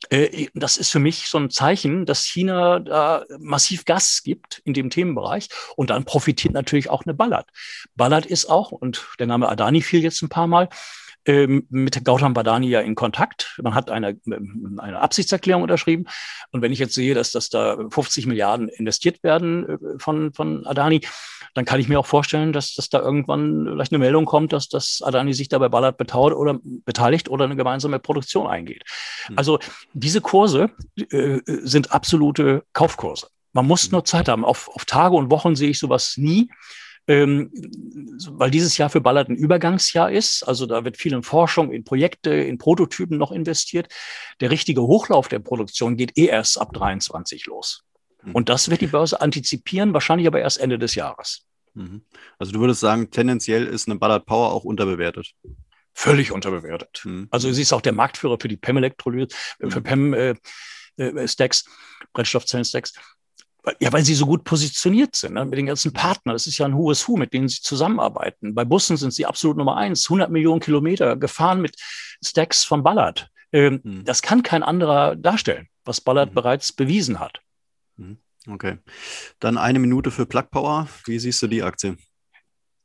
Äh, 0.10 0.48
das 0.54 0.78
ist 0.78 0.92
für 0.92 1.00
mich 1.00 1.28
so 1.28 1.38
ein 1.38 1.50
Zeichen, 1.50 2.06
dass 2.06 2.26
China 2.26 2.80
da 2.80 3.26
massiv 3.40 3.86
Gas 3.86 4.22
gibt 4.24 4.62
in 4.66 4.74
dem 4.74 4.90
Themenbereich 4.90 5.50
und 5.76 5.90
dann 5.90 6.06
profitiert 6.06 6.54
natürlich 6.54 6.90
auch 6.90 7.04
eine 7.06 7.14
Ballard. 7.14 7.50
Ballard 7.96 8.26
ist 8.26 8.46
auch, 8.50 8.72
und 8.72 9.06
der 9.20 9.28
Name 9.28 9.50
Adani 9.50 9.82
fiel 9.82 10.04
jetzt 10.04 10.22
ein 10.22 10.30
paar 10.30 10.48
Mal, 10.48 10.70
ähm, 11.26 11.66
mit 11.70 12.04
Gautam 12.04 12.34
Badani 12.34 12.68
ja 12.68 12.82
in 12.82 12.96
Kontakt. 12.96 13.58
Man 13.62 13.74
hat 13.74 13.90
eine, 13.90 14.20
eine 14.26 15.00
Absichtserklärung 15.00 15.62
unterschrieben. 15.62 16.06
Und 16.52 16.62
wenn 16.62 16.74
ich 16.74 16.80
jetzt 16.80 16.96
sehe, 16.96 17.14
dass 17.16 17.32
das 17.32 17.50
da 17.50 17.78
50 17.90 18.26
Milliarden 18.26 18.68
investiert 18.68 19.24
werden 19.24 19.70
äh, 19.70 20.00
von, 20.00 20.34
von 20.34 20.66
Adani, 20.68 21.02
dann 21.54 21.66
kann 21.66 21.80
ich 21.80 21.88
mir 21.88 22.00
auch 22.00 22.06
vorstellen, 22.06 22.54
dass, 22.54 22.76
dass 22.76 22.90
da 22.90 23.00
irgendwann 23.00 23.68
vielleicht 23.72 23.92
eine 23.92 24.00
Meldung 24.00 24.26
kommt, 24.26 24.54
dass, 24.54 24.70
dass 24.70 25.02
Adani 25.04 25.34
sich 25.34 25.50
dabei 25.50 25.70
Ballard 25.70 25.98
betaut 25.98 26.34
oder 26.34 26.60
beteiligt 26.64 27.30
oder 27.30 27.46
eine 27.46 27.56
gemeinsame 27.56 28.00
Produktion 28.00 28.48
eingeht. 28.48 28.84
Mhm. 29.30 29.38
Also 29.38 29.60
diese 29.94 30.22
Kurse 30.22 30.72
äh, 31.12 31.40
sind 31.46 31.92
absolute 31.92 32.64
Kaufkurse. 32.74 33.28
Man 33.52 33.68
muss 33.68 33.84
hm. 33.84 33.92
nur 33.92 34.06
Zeit 34.06 34.30
haben. 34.30 34.44
Auf, 34.44 34.68
auf 34.74 34.86
Tage 34.86 35.16
und 35.16 35.30
Wochen 35.30 35.56
sehe 35.56 35.70
ich 35.70 35.78
sowas 35.78 36.16
nie 36.18 36.50
ähm, 37.08 37.52
weil 38.30 38.52
dieses 38.52 38.78
Jahr 38.78 38.90
für 38.90 39.02
Ballard 39.02 39.30
ein 39.30 39.36
Übergangsjahr 39.36 40.12
ist. 40.12 40.44
Also 40.44 40.66
da 40.66 40.86
wird 40.86 40.98
viel 40.98 41.14
in 41.14 41.24
Forschung, 41.24 41.72
in 41.72 41.84
Projekte, 41.84 42.32
in 42.32 42.58
Prototypen 42.58 43.18
noch 43.18 43.32
investiert. 43.32 43.88
Der 44.40 44.52
richtige 44.52 44.82
Hochlauf 44.82 45.28
der 45.28 45.40
Produktion 45.40 45.98
geht 45.98 46.18
eh 46.18 46.28
erst 46.28 46.60
ab 46.60 46.74
23 46.74 47.46
los. 47.46 47.84
Mhm. 48.24 48.32
Und 48.34 48.50
das 48.50 48.70
wird 48.70 48.82
die 48.82 48.88
Börse 48.88 49.22
antizipieren, 49.22 49.94
wahrscheinlich 49.94 50.28
aber 50.28 50.40
erst 50.40 50.60
Ende 50.60 50.80
des 50.80 50.96
Jahres. 50.96 51.46
Mhm. 51.74 52.02
Also 52.40 52.52
du 52.52 52.60
würdest 52.60 52.80
sagen, 52.80 53.10
tendenziell 53.12 53.66
ist 53.66 53.88
eine 53.88 53.98
Ballard 53.98 54.26
Power 54.26 54.52
auch 54.52 54.64
unterbewertet. 54.64 55.34
Völlig 55.94 56.32
unterbewertet. 56.32 57.02
Mhm. 57.04 57.28
Also 57.32 57.52
sie 57.52 57.62
ist 57.62 57.74
auch 57.74 57.82
der 57.82 57.94
Marktführer 57.94 58.38
für 58.40 58.48
die 58.48 58.58
PEM-Elektrolyse, 58.58 59.36
äh, 59.60 59.70
für 59.70 59.82
PEM-Stacks, 59.82 61.62
äh, 61.68 61.70
äh, 61.70 62.08
Brennstoffzellen-Stacks. 62.14 62.94
Ja, 63.80 63.94
weil 63.94 64.04
sie 64.04 64.14
so 64.14 64.26
gut 64.26 64.44
positioniert 64.44 65.16
sind 65.16 65.36
ne? 65.36 65.46
mit 65.46 65.58
den 65.58 65.68
ganzen 65.68 65.94
Partnern. 65.94 66.36
Das 66.36 66.48
ist 66.48 66.58
ja 66.58 66.66
ein 66.66 66.76
hohes 66.76 67.08
Hu, 67.08 67.16
mit 67.16 67.34
denen 67.34 67.48
sie 67.48 67.62
zusammenarbeiten. 67.62 68.56
Bei 68.56 68.66
Bussen 68.66 68.98
sind 68.98 69.14
sie 69.14 69.26
absolut 69.26 69.56
Nummer 69.56 69.78
eins. 69.78 70.06
100 70.08 70.30
Millionen 70.30 70.60
Kilometer 70.60 71.16
gefahren 71.16 71.62
mit 71.62 71.78
Stacks 72.22 72.66
von 72.66 72.84
Ballard. 72.84 73.30
Ähm, 73.54 73.80
mhm. 73.84 74.04
Das 74.04 74.22
kann 74.22 74.44
kein 74.44 74.64
anderer 74.64 75.16
darstellen, 75.16 75.70
was 75.86 76.02
Ballard 76.02 76.32
mhm. 76.32 76.36
bereits 76.36 76.74
bewiesen 76.74 77.22
hat. 77.22 77.40
Okay. 78.48 78.78
Dann 79.40 79.58
eine 79.58 79.80
Minute 79.80 80.12
für 80.12 80.26
Plug 80.26 80.46
Power. 80.52 80.88
Wie 81.06 81.20
siehst 81.20 81.42
du 81.42 81.48
die 81.48 81.64
Aktie? 81.64 81.98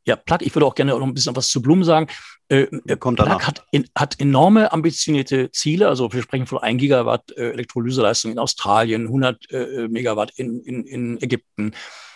Ja, 0.08 0.16
Plug, 0.16 0.38
ich 0.40 0.54
würde 0.54 0.64
auch 0.64 0.74
gerne 0.74 0.92
noch 0.92 1.06
ein 1.06 1.12
bisschen 1.12 1.36
was 1.36 1.50
zu 1.50 1.60
Blumen 1.60 1.84
sagen. 1.84 2.06
Äh, 2.48 2.66
Kommt 2.98 3.18
Plug 3.18 3.40
hat, 3.40 3.66
in, 3.72 3.86
hat 3.94 4.18
enorme 4.18 4.72
ambitionierte 4.72 5.50
Ziele. 5.50 5.88
Also 5.88 6.10
wir 6.12 6.22
sprechen 6.22 6.46
von 6.46 6.58
1 6.58 6.80
Gigawatt 6.80 7.30
äh, 7.36 7.50
Elektrolyseleistung 7.50 8.32
in 8.32 8.38
Australien, 8.38 9.02
100 9.02 9.52
äh, 9.52 9.88
Megawatt 9.88 10.32
in, 10.36 10.60
in, 10.62 10.84
in 10.84 11.22
Ägypten. 11.22 11.72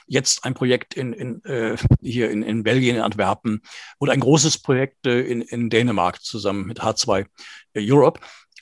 Jetzt 0.07 0.45
ein 0.45 0.55
Projekt 0.55 0.95
in, 0.95 1.13
in, 1.13 1.45
äh, 1.45 1.77
hier 2.01 2.31
in, 2.31 2.43
in 2.43 2.63
Belgien, 2.63 2.97
in 2.97 3.03
Antwerpen 3.03 3.61
und 3.99 4.09
ein 4.09 4.21
großes 4.21 4.59
Projekt 4.59 5.07
äh, 5.07 5.21
in, 5.21 5.43
in 5.43 5.69
Dänemark 5.69 6.23
zusammen 6.23 6.67
mit 6.67 6.81
H2 6.81 7.27
äh, 7.75 7.93
Europe. 7.93 8.21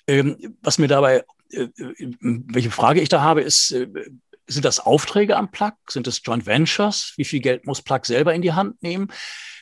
Ähm, 0.09 0.57
was 0.61 0.79
mir 0.79 0.89
dabei, 0.89 1.25
äh, 1.53 1.63
äh, 1.63 2.15
welche 2.19 2.73
Frage 2.73 3.01
ich 3.01 3.09
da 3.09 3.21
habe, 3.21 3.43
ist, 3.43 3.71
äh, 3.71 3.87
sind 4.51 4.65
das 4.65 4.81
Aufträge 4.81 5.37
am 5.37 5.51
Plug? 5.51 5.73
Sind 5.89 6.07
es 6.07 6.21
Joint 6.25 6.47
Ventures? 6.47 7.15
Wie 7.17 7.25
viel 7.25 7.41
Geld 7.41 7.67
muss 7.67 7.83
Plug 7.83 8.01
selber 8.05 8.35
in 8.35 8.43
die 8.43 8.53
Hand 8.53 8.83
nehmen? 8.83 9.09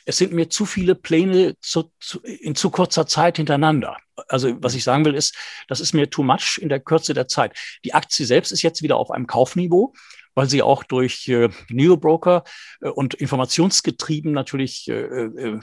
Es 0.05 0.17
sind 0.17 0.33
mir 0.33 0.49
zu 0.49 0.65
viele 0.65 0.95
Pläne 0.95 1.55
zu, 1.59 1.91
zu, 1.99 2.21
in 2.21 2.55
zu 2.55 2.69
kurzer 2.71 3.05
Zeit 3.05 3.37
hintereinander. 3.37 3.97
Also 4.27 4.55
was 4.61 4.75
ich 4.75 4.83
sagen 4.83 5.05
will 5.05 5.15
ist, 5.15 5.35
das 5.67 5.79
ist 5.79 5.93
mir 5.93 6.09
too 6.09 6.23
much 6.23 6.59
in 6.59 6.69
der 6.69 6.79
Kürze 6.79 7.13
der 7.13 7.27
Zeit. 7.27 7.57
Die 7.85 7.93
Aktie 7.93 8.25
selbst 8.25 8.51
ist 8.51 8.63
jetzt 8.63 8.81
wieder 8.81 8.97
auf 8.97 9.11
einem 9.11 9.27
Kaufniveau 9.27 9.93
weil 10.35 10.47
sie 10.47 10.61
auch 10.61 10.83
durch 10.83 11.27
äh, 11.27 11.49
Neobroker 11.69 12.45
äh, 12.81 12.87
und 12.87 13.13
informationsgetrieben 13.13 14.31
natürlich 14.31 14.87
äh, 14.87 14.93
äh, 14.93 15.59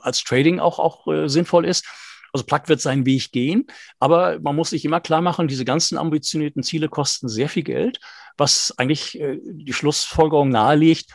als 0.00 0.24
Trading 0.24 0.58
auch, 0.58 0.80
auch 0.80 1.06
äh, 1.06 1.28
sinnvoll 1.28 1.64
ist. 1.64 1.86
Also 2.34 2.44
Plug 2.44 2.62
wird 2.66 2.80
seinen 2.80 3.06
Weg 3.06 3.30
gehen, 3.30 3.68
aber 4.00 4.40
man 4.40 4.56
muss 4.56 4.70
sich 4.70 4.84
immer 4.84 5.00
klar 5.00 5.20
machen, 5.20 5.46
diese 5.46 5.64
ganzen 5.64 5.96
ambitionierten 5.96 6.64
Ziele 6.64 6.88
kosten 6.88 7.28
sehr 7.28 7.48
viel 7.48 7.62
Geld, 7.62 8.00
was 8.36 8.74
eigentlich 8.76 9.20
äh, 9.20 9.38
die 9.40 9.72
Schlussfolgerung 9.72 10.48
nahelegt, 10.48 11.12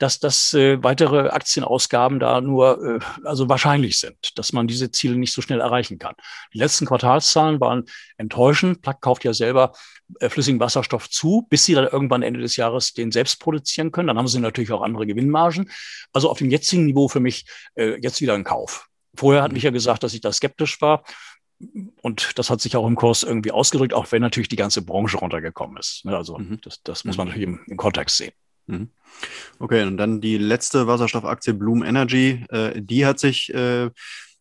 dass 0.00 0.20
das 0.20 0.54
äh, 0.54 0.82
weitere 0.82 1.28
Aktienausgaben 1.28 2.20
da 2.20 2.40
nur 2.40 2.82
äh, 2.82 2.98
also 3.24 3.48
wahrscheinlich 3.48 3.98
sind, 3.98 4.38
dass 4.38 4.52
man 4.52 4.66
diese 4.66 4.90
Ziele 4.90 5.16
nicht 5.16 5.32
so 5.32 5.42
schnell 5.42 5.60
erreichen 5.60 5.98
kann. 5.98 6.14
Die 6.54 6.58
letzten 6.58 6.86
Quartalszahlen 6.86 7.60
waren 7.60 7.84
enttäuschend. 8.16 8.80
Plug 8.80 8.94
kauft 9.00 9.24
ja 9.24 9.34
selber 9.34 9.72
äh, 10.20 10.28
flüssigen 10.28 10.58
Wasserstoff 10.58 11.10
zu, 11.10 11.46
bis 11.50 11.64
sie 11.64 11.74
dann 11.74 11.86
irgendwann 11.86 12.22
Ende 12.22 12.40
des 12.40 12.56
Jahres 12.56 12.94
den 12.94 13.12
selbst 13.12 13.40
produzieren 13.40 13.92
können. 13.92 14.08
Dann 14.08 14.18
haben 14.18 14.28
sie 14.28 14.40
natürlich 14.40 14.72
auch 14.72 14.82
andere 14.82 15.06
Gewinnmargen. 15.06 15.70
Also 16.12 16.30
auf 16.30 16.38
dem 16.38 16.50
jetzigen 16.50 16.86
Niveau 16.86 17.08
für 17.08 17.20
mich 17.20 17.44
äh, 17.74 18.00
jetzt 18.00 18.20
wieder 18.20 18.34
ein 18.34 18.44
Kauf. 18.44 18.89
Vorher 19.14 19.42
hat 19.42 19.52
mich 19.52 19.62
ja 19.62 19.70
gesagt, 19.70 20.02
dass 20.02 20.14
ich 20.14 20.20
da 20.20 20.32
skeptisch 20.32 20.80
war. 20.80 21.04
Und 22.00 22.38
das 22.38 22.48
hat 22.48 22.60
sich 22.60 22.76
auch 22.76 22.86
im 22.86 22.96
Kurs 22.96 23.22
irgendwie 23.22 23.52
ausgedrückt, 23.52 23.92
auch 23.92 24.10
wenn 24.12 24.22
natürlich 24.22 24.48
die 24.48 24.56
ganze 24.56 24.82
Branche 24.82 25.18
runtergekommen 25.18 25.76
ist. 25.76 26.04
Ne, 26.04 26.16
also 26.16 26.38
mhm. 26.38 26.58
das, 26.62 26.82
das, 26.82 27.04
muss 27.04 27.18
man 27.18 27.26
mhm. 27.26 27.30
natürlich 27.32 27.48
im, 27.48 27.60
im 27.66 27.76
Kontext 27.76 28.16
sehen. 28.16 28.32
Mhm. 28.66 28.88
Okay, 29.58 29.82
und 29.82 29.98
dann 29.98 30.20
die 30.20 30.38
letzte 30.38 30.86
Wasserstoffaktie 30.86 31.52
Bloom 31.52 31.82
Energy, 31.82 32.44
äh, 32.48 32.80
die 32.80 33.04
hat 33.04 33.18
sich 33.18 33.52
äh, 33.52 33.90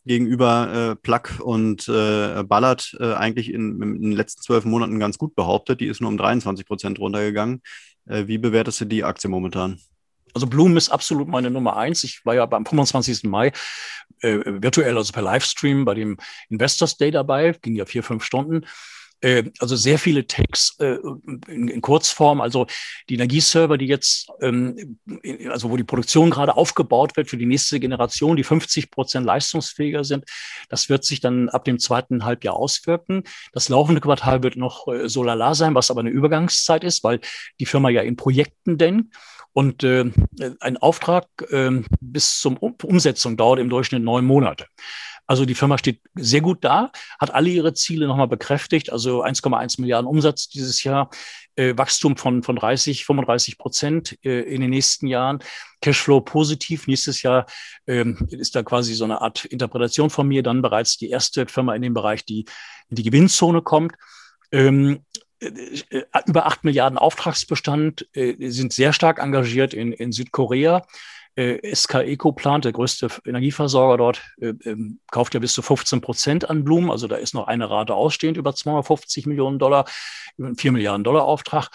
gegenüber 0.05 0.91
äh, 0.91 0.95
Plug 0.95 1.41
und 1.43 1.87
äh, 1.89 2.43
Ballard 2.43 2.95
äh, 2.99 3.13
eigentlich 3.13 3.53
in, 3.53 3.81
in, 3.81 4.01
den 4.01 4.11
letzten 4.13 4.41
zwölf 4.41 4.65
Monaten 4.65 4.99
ganz 4.99 5.17
gut 5.17 5.35
behauptet. 5.35 5.81
Die 5.81 5.87
ist 5.87 6.01
nur 6.01 6.09
um 6.09 6.17
23 6.17 6.65
Prozent 6.65 6.99
runtergegangen. 6.99 7.61
Äh, 8.05 8.27
wie 8.27 8.37
bewertest 8.37 8.81
du 8.81 8.85
die 8.85 9.03
Aktie 9.03 9.29
momentan? 9.29 9.79
Also 10.33 10.47
Bloom 10.47 10.77
ist 10.77 10.89
absolut 10.89 11.27
meine 11.27 11.49
Nummer 11.49 11.77
eins. 11.77 12.03
Ich 12.03 12.25
war 12.25 12.35
ja 12.35 12.45
beim 12.45 12.65
25. 12.65 13.23
Mai 13.23 13.51
äh, 14.21 14.39
virtuell, 14.45 14.97
also 14.97 15.11
per 15.11 15.23
Livestream 15.23 15.85
bei 15.85 15.93
dem 15.93 16.17
Investors 16.49 16.97
Day 16.97 17.11
dabei, 17.11 17.55
ging 17.61 17.75
ja 17.75 17.85
vier, 17.85 18.03
fünf 18.03 18.23
Stunden. 18.23 18.65
Äh, 19.21 19.51
also 19.59 19.75
sehr 19.75 19.99
viele 19.99 20.27
Takes 20.27 20.77
äh, 20.79 20.97
in, 21.47 21.67
in, 21.67 21.81
Kurzform, 21.81 22.39
also 22.39 22.67
die 23.09 23.15
Energieserver, 23.15 23.77
die 23.77 23.87
jetzt, 23.87 24.29
ähm, 24.41 24.97
also 25.49 25.71
wo 25.71 25.77
die 25.77 25.83
Produktion 25.83 26.29
gerade 26.29 26.55
aufgebaut 26.55 27.17
wird 27.17 27.29
für 27.29 27.37
die 27.37 27.45
nächste 27.45 27.79
Generation, 27.79 28.37
die 28.37 28.45
50 28.45 28.91
Prozent 28.91 29.25
leistungsfähiger 29.25 30.05
sind, 30.05 30.23
das 30.69 30.87
wird 30.87 31.03
sich 31.03 31.19
dann 31.19 31.49
ab 31.49 31.65
dem 31.65 31.79
zweiten 31.79 32.23
Halbjahr 32.23 32.55
auswirken. 32.55 33.23
Das 33.51 33.67
laufende 33.67 33.99
Quartal 33.99 34.41
wird 34.41 34.55
noch 34.55 34.87
äh, 34.87 35.09
so 35.09 35.21
lala 35.21 35.53
sein, 35.53 35.75
was 35.75 35.91
aber 35.91 35.99
eine 35.99 36.11
Übergangszeit 36.11 36.85
ist, 36.85 37.03
weil 37.03 37.19
die 37.59 37.65
Firma 37.65 37.89
ja 37.89 38.01
in 38.01 38.15
Projekten 38.15 38.77
denkt. 38.77 39.13
Und 39.53 39.83
äh, 39.83 40.05
ein 40.59 40.77
Auftrag 40.77 41.27
äh, 41.49 41.81
bis 42.01 42.39
zum 42.39 42.57
um 42.57 42.75
Umsetzung 42.83 43.37
dauert 43.37 43.59
im 43.59 43.69
Durchschnitt 43.69 44.03
neun 44.03 44.25
Monate. 44.25 44.67
Also 45.29 45.45
die 45.45 45.53
Firma 45.53 45.77
steht 45.77 46.01
sehr 46.15 46.41
gut 46.41 46.63
da, 46.63 46.91
hat 47.19 47.31
alle 47.35 47.49
ihre 47.49 47.75
Ziele 47.75 48.07
nochmal 48.07 48.27
bekräftigt. 48.27 48.91
Also 48.91 49.23
1,1 49.23 49.79
Milliarden 49.79 50.07
Umsatz 50.07 50.49
dieses 50.49 50.83
Jahr, 50.83 51.11
äh, 51.55 51.77
Wachstum 51.77 52.17
von, 52.17 52.41
von 52.41 52.55
30, 52.55 53.05
35 53.05 53.59
Prozent 53.59 54.17
äh, 54.25 54.41
in 54.41 54.61
den 54.61 54.71
nächsten 54.71 55.05
Jahren, 55.05 55.37
Cashflow 55.81 56.21
positiv. 56.21 56.87
Nächstes 56.87 57.21
Jahr 57.21 57.45
ähm, 57.85 58.27
ist 58.31 58.55
da 58.55 58.63
quasi 58.63 58.95
so 58.95 59.03
eine 59.03 59.21
Art 59.21 59.45
Interpretation 59.45 60.09
von 60.09 60.27
mir, 60.27 60.41
dann 60.41 60.63
bereits 60.63 60.97
die 60.97 61.11
erste 61.11 61.45
Firma 61.45 61.75
in 61.75 61.83
dem 61.83 61.93
Bereich, 61.93 62.25
die 62.25 62.45
in 62.89 62.95
die 62.95 63.03
Gewinnzone 63.03 63.61
kommt. 63.61 63.93
Ähm, 64.51 65.01
äh, 65.08 65.08
über 66.25 66.45
acht 66.45 66.63
Milliarden 66.63 66.97
Auftragsbestand, 66.97 68.07
äh, 68.13 68.49
sind 68.49 68.73
sehr 68.73 68.93
stark 68.93 69.19
engagiert 69.19 69.73
in, 69.73 69.91
in 69.93 70.11
Südkorea. 70.11 70.85
Äh, 71.35 71.73
SK 71.73 71.95
Ecoplant, 72.05 72.65
der 72.65 72.73
größte 72.73 73.07
Energieversorger 73.25 73.97
dort, 73.97 74.21
ähm, 74.41 74.99
kauft 75.11 75.33
ja 75.33 75.39
bis 75.39 75.53
zu 75.53 75.61
15 75.61 76.01
Prozent 76.01 76.49
an 76.49 76.63
Blumen. 76.63 76.91
Also 76.91 77.07
da 77.07 77.15
ist 77.15 77.33
noch 77.33 77.47
eine 77.47 77.69
Rate 77.69 77.93
ausstehend 77.93 78.37
über 78.37 78.53
250 78.53 79.25
Millionen 79.25 79.59
Dollar, 79.59 79.85
über 80.37 80.47
einen 80.47 80.57
4 80.57 80.71
Milliarden 80.71 81.03
Dollar 81.03 81.23
Auftrag. 81.23 81.69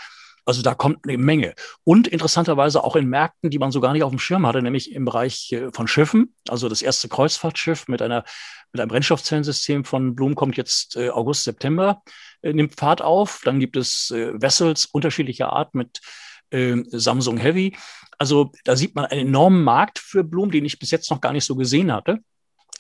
Also 0.45 0.63
da 0.63 0.75
kommt 0.75 1.09
eine 1.09 1.17
Menge. 1.17 1.55
Und 1.85 2.07
interessanterweise 2.07 2.85
auch 2.85 2.97
in 2.97 3.09
Märkten, 3.09 3.51
die 3.51 3.59
man 3.59 3.73
so 3.73 3.81
gar 3.81 3.93
nicht 3.93 4.03
auf 4.03 4.11
dem 4.11 4.19
Schirm 4.19 4.47
hatte, 4.47 4.63
nämlich 4.63 4.93
im 4.93 5.05
Bereich 5.05 5.57
von 5.73 5.89
Schiffen. 5.89 6.35
Also 6.49 6.69
das 6.69 6.83
erste 6.83 7.09
Kreuzfahrtschiff 7.09 7.89
mit 7.89 8.03
einer 8.03 8.25
mit 8.73 8.81
einem 8.81 8.89
Brennstoffzellensystem 8.89 9.85
von 9.85 10.17
Bloom 10.17 10.35
kommt 10.35 10.57
jetzt 10.57 10.99
August, 10.99 11.45
September 11.45 12.03
äh, 12.45 12.53
nimmt 12.53 12.79
Fahrt 12.79 13.03
auf. 13.03 13.41
Dann 13.45 13.59
gibt 13.59 13.77
es 13.77 14.11
äh, 14.11 14.41
Vessels 14.41 14.87
unterschiedlicher 14.87 15.53
Art 15.53 15.75
mit 15.75 16.01
äh, 16.51 16.77
Samsung 16.91 17.39
Heavy. 17.39 17.77
Also 18.19 18.53
da 18.65 18.77
sieht 18.77 18.95
man 18.95 19.07
einen 19.07 19.29
enormen 19.29 19.65
Markt 19.65 19.99
für 19.99 20.23
Bloom, 20.23 20.51
den 20.51 20.65
ich 20.65 20.79
bis 20.79 20.91
jetzt 20.91 21.11
noch 21.11 21.21
gar 21.21 21.33
nicht 21.33 21.45
so 21.45 21.57
gesehen 21.57 21.93
hatte. 21.93 22.21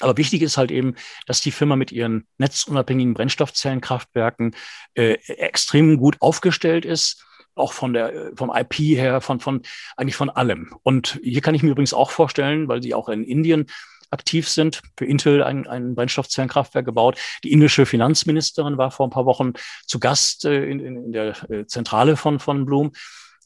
Aber 0.00 0.16
wichtig 0.16 0.42
ist 0.42 0.56
halt 0.56 0.70
eben, 0.70 0.94
dass 1.26 1.40
die 1.40 1.52
Firma 1.52 1.76
mit 1.76 1.92
ihren 1.92 2.26
netzunabhängigen 2.38 3.14
Brennstoffzellenkraftwerken 3.14 4.54
äh, 4.94 5.14
extrem 5.28 5.96
gut 5.96 6.16
aufgestellt 6.20 6.84
ist 6.84 7.24
auch 7.54 7.72
von 7.72 7.92
der 7.92 8.32
vom 8.36 8.52
IP 8.54 8.74
her, 8.78 9.20
von 9.20 9.40
von 9.40 9.62
eigentlich 9.96 10.16
von 10.16 10.30
allem. 10.30 10.74
Und 10.82 11.20
hier 11.22 11.40
kann 11.40 11.54
ich 11.54 11.62
mir 11.62 11.70
übrigens 11.70 11.94
auch 11.94 12.10
vorstellen, 12.10 12.68
weil 12.68 12.82
sie 12.82 12.94
auch 12.94 13.08
in 13.08 13.24
Indien 13.24 13.66
aktiv 14.10 14.48
sind. 14.48 14.80
Für 14.96 15.04
Intel 15.04 15.42
ein, 15.42 15.66
ein 15.66 15.94
Brennstoffzellenkraftwerk 15.94 16.86
gebaut. 16.86 17.18
Die 17.42 17.52
indische 17.52 17.84
Finanzministerin 17.84 18.78
war 18.78 18.90
vor 18.90 19.06
ein 19.06 19.10
paar 19.10 19.26
Wochen 19.26 19.52
zu 19.86 19.98
Gast 19.98 20.44
äh, 20.44 20.64
in, 20.64 20.80
in, 20.80 21.12
der 21.12 21.50
äh, 21.50 21.66
Zentrale 21.66 22.16
von, 22.16 22.38
von 22.38 22.64
Bloom. 22.64 22.92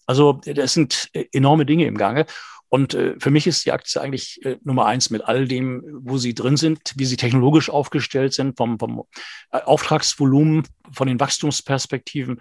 Also 0.07 0.41
das 0.45 0.75
sind 0.75 1.09
äh, 1.13 1.27
enorme 1.33 1.67
Dinge 1.67 1.87
im 1.87 1.97
Gange. 1.97 2.27
Und 2.69 2.95
äh, 2.95 3.15
für 3.19 3.31
mich 3.31 3.47
ist 3.47 3.65
die 3.65 3.73
Aktie 3.73 4.01
eigentlich 4.01 4.45
äh, 4.45 4.59
Nummer 4.63 4.87
eins 4.87 5.11
mit 5.11 5.23
all 5.25 5.49
dem, 5.49 5.83
wo 6.03 6.19
sie 6.19 6.35
drin 6.35 6.57
sind, 6.57 6.93
wie 6.97 7.07
sie 7.07 7.17
technologisch 7.17 7.71
aufgestellt 7.71 8.35
sind, 8.35 8.57
vom, 8.57 8.79
vom 8.79 9.05
äh, 9.51 9.61
Auftragsvolumen, 9.61 10.65
von 10.93 11.09
den 11.09 11.19
Wachstumsperspektiven. 11.19 12.41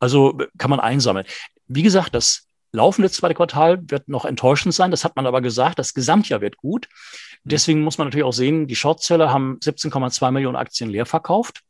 Also 0.00 0.38
kann 0.58 0.70
man 0.70 0.80
einsammeln. 0.80 1.26
Wie 1.68 1.82
gesagt, 1.82 2.14
das 2.14 2.48
laufende 2.72 3.10
zweite 3.10 3.34
Quartal 3.34 3.78
wird 3.88 4.08
noch 4.08 4.24
enttäuschend 4.24 4.74
sein. 4.74 4.90
Das 4.90 5.04
hat 5.04 5.16
man 5.16 5.26
aber 5.26 5.40
gesagt. 5.40 5.78
Das 5.78 5.94
Gesamtjahr 5.94 6.40
wird 6.40 6.56
gut. 6.56 6.88
Mhm. 7.44 7.50
Deswegen 7.50 7.80
muss 7.82 7.98
man 7.98 8.08
natürlich 8.08 8.26
auch 8.26 8.32
sehen, 8.32 8.66
die 8.66 8.76
Shortseller 8.76 9.32
haben 9.32 9.58
17,2 9.58 10.30
Millionen 10.32 10.56
Aktien 10.56 10.90
leer 10.90 11.06
verkauft 11.06 11.62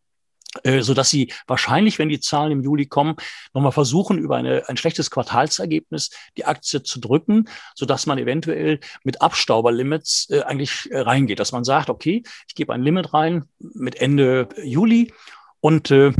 so 0.80 0.94
dass 0.94 1.11
sie 1.11 1.32
wahrscheinlich, 1.46 1.98
wenn 1.98 2.08
die 2.08 2.20
Zahlen 2.20 2.52
im 2.52 2.62
Juli 2.62 2.87
kommen, 2.87 3.16
nochmal 3.52 3.72
versuchen, 3.72 4.18
über 4.18 4.37
eine, 4.37 4.68
ein 4.68 4.76
schlechtes 4.76 5.11
Quartalsergebnis 5.11 6.11
die 6.37 6.46
Aktie 6.46 6.82
zu 6.82 7.00
drücken, 7.00 7.48
so 7.74 7.84
dass 7.87 8.06
man 8.06 8.18
eventuell 8.18 8.80
mit 9.04 9.20
Abstauberlimits 9.20 10.30
äh, 10.30 10.42
eigentlich 10.42 10.90
äh, 10.90 11.00
reingeht, 11.00 11.38
dass 11.38 11.52
man 11.52 11.64
sagt, 11.64 11.90
okay, 11.90 12.22
ich 12.48 12.54
gebe 12.54 12.72
ein 12.72 12.82
Limit 12.82 13.12
rein 13.12 13.44
mit 13.58 13.96
Ende 13.96 14.48
Juli 14.62 15.12
und 15.61 15.90
äh, 15.90 16.12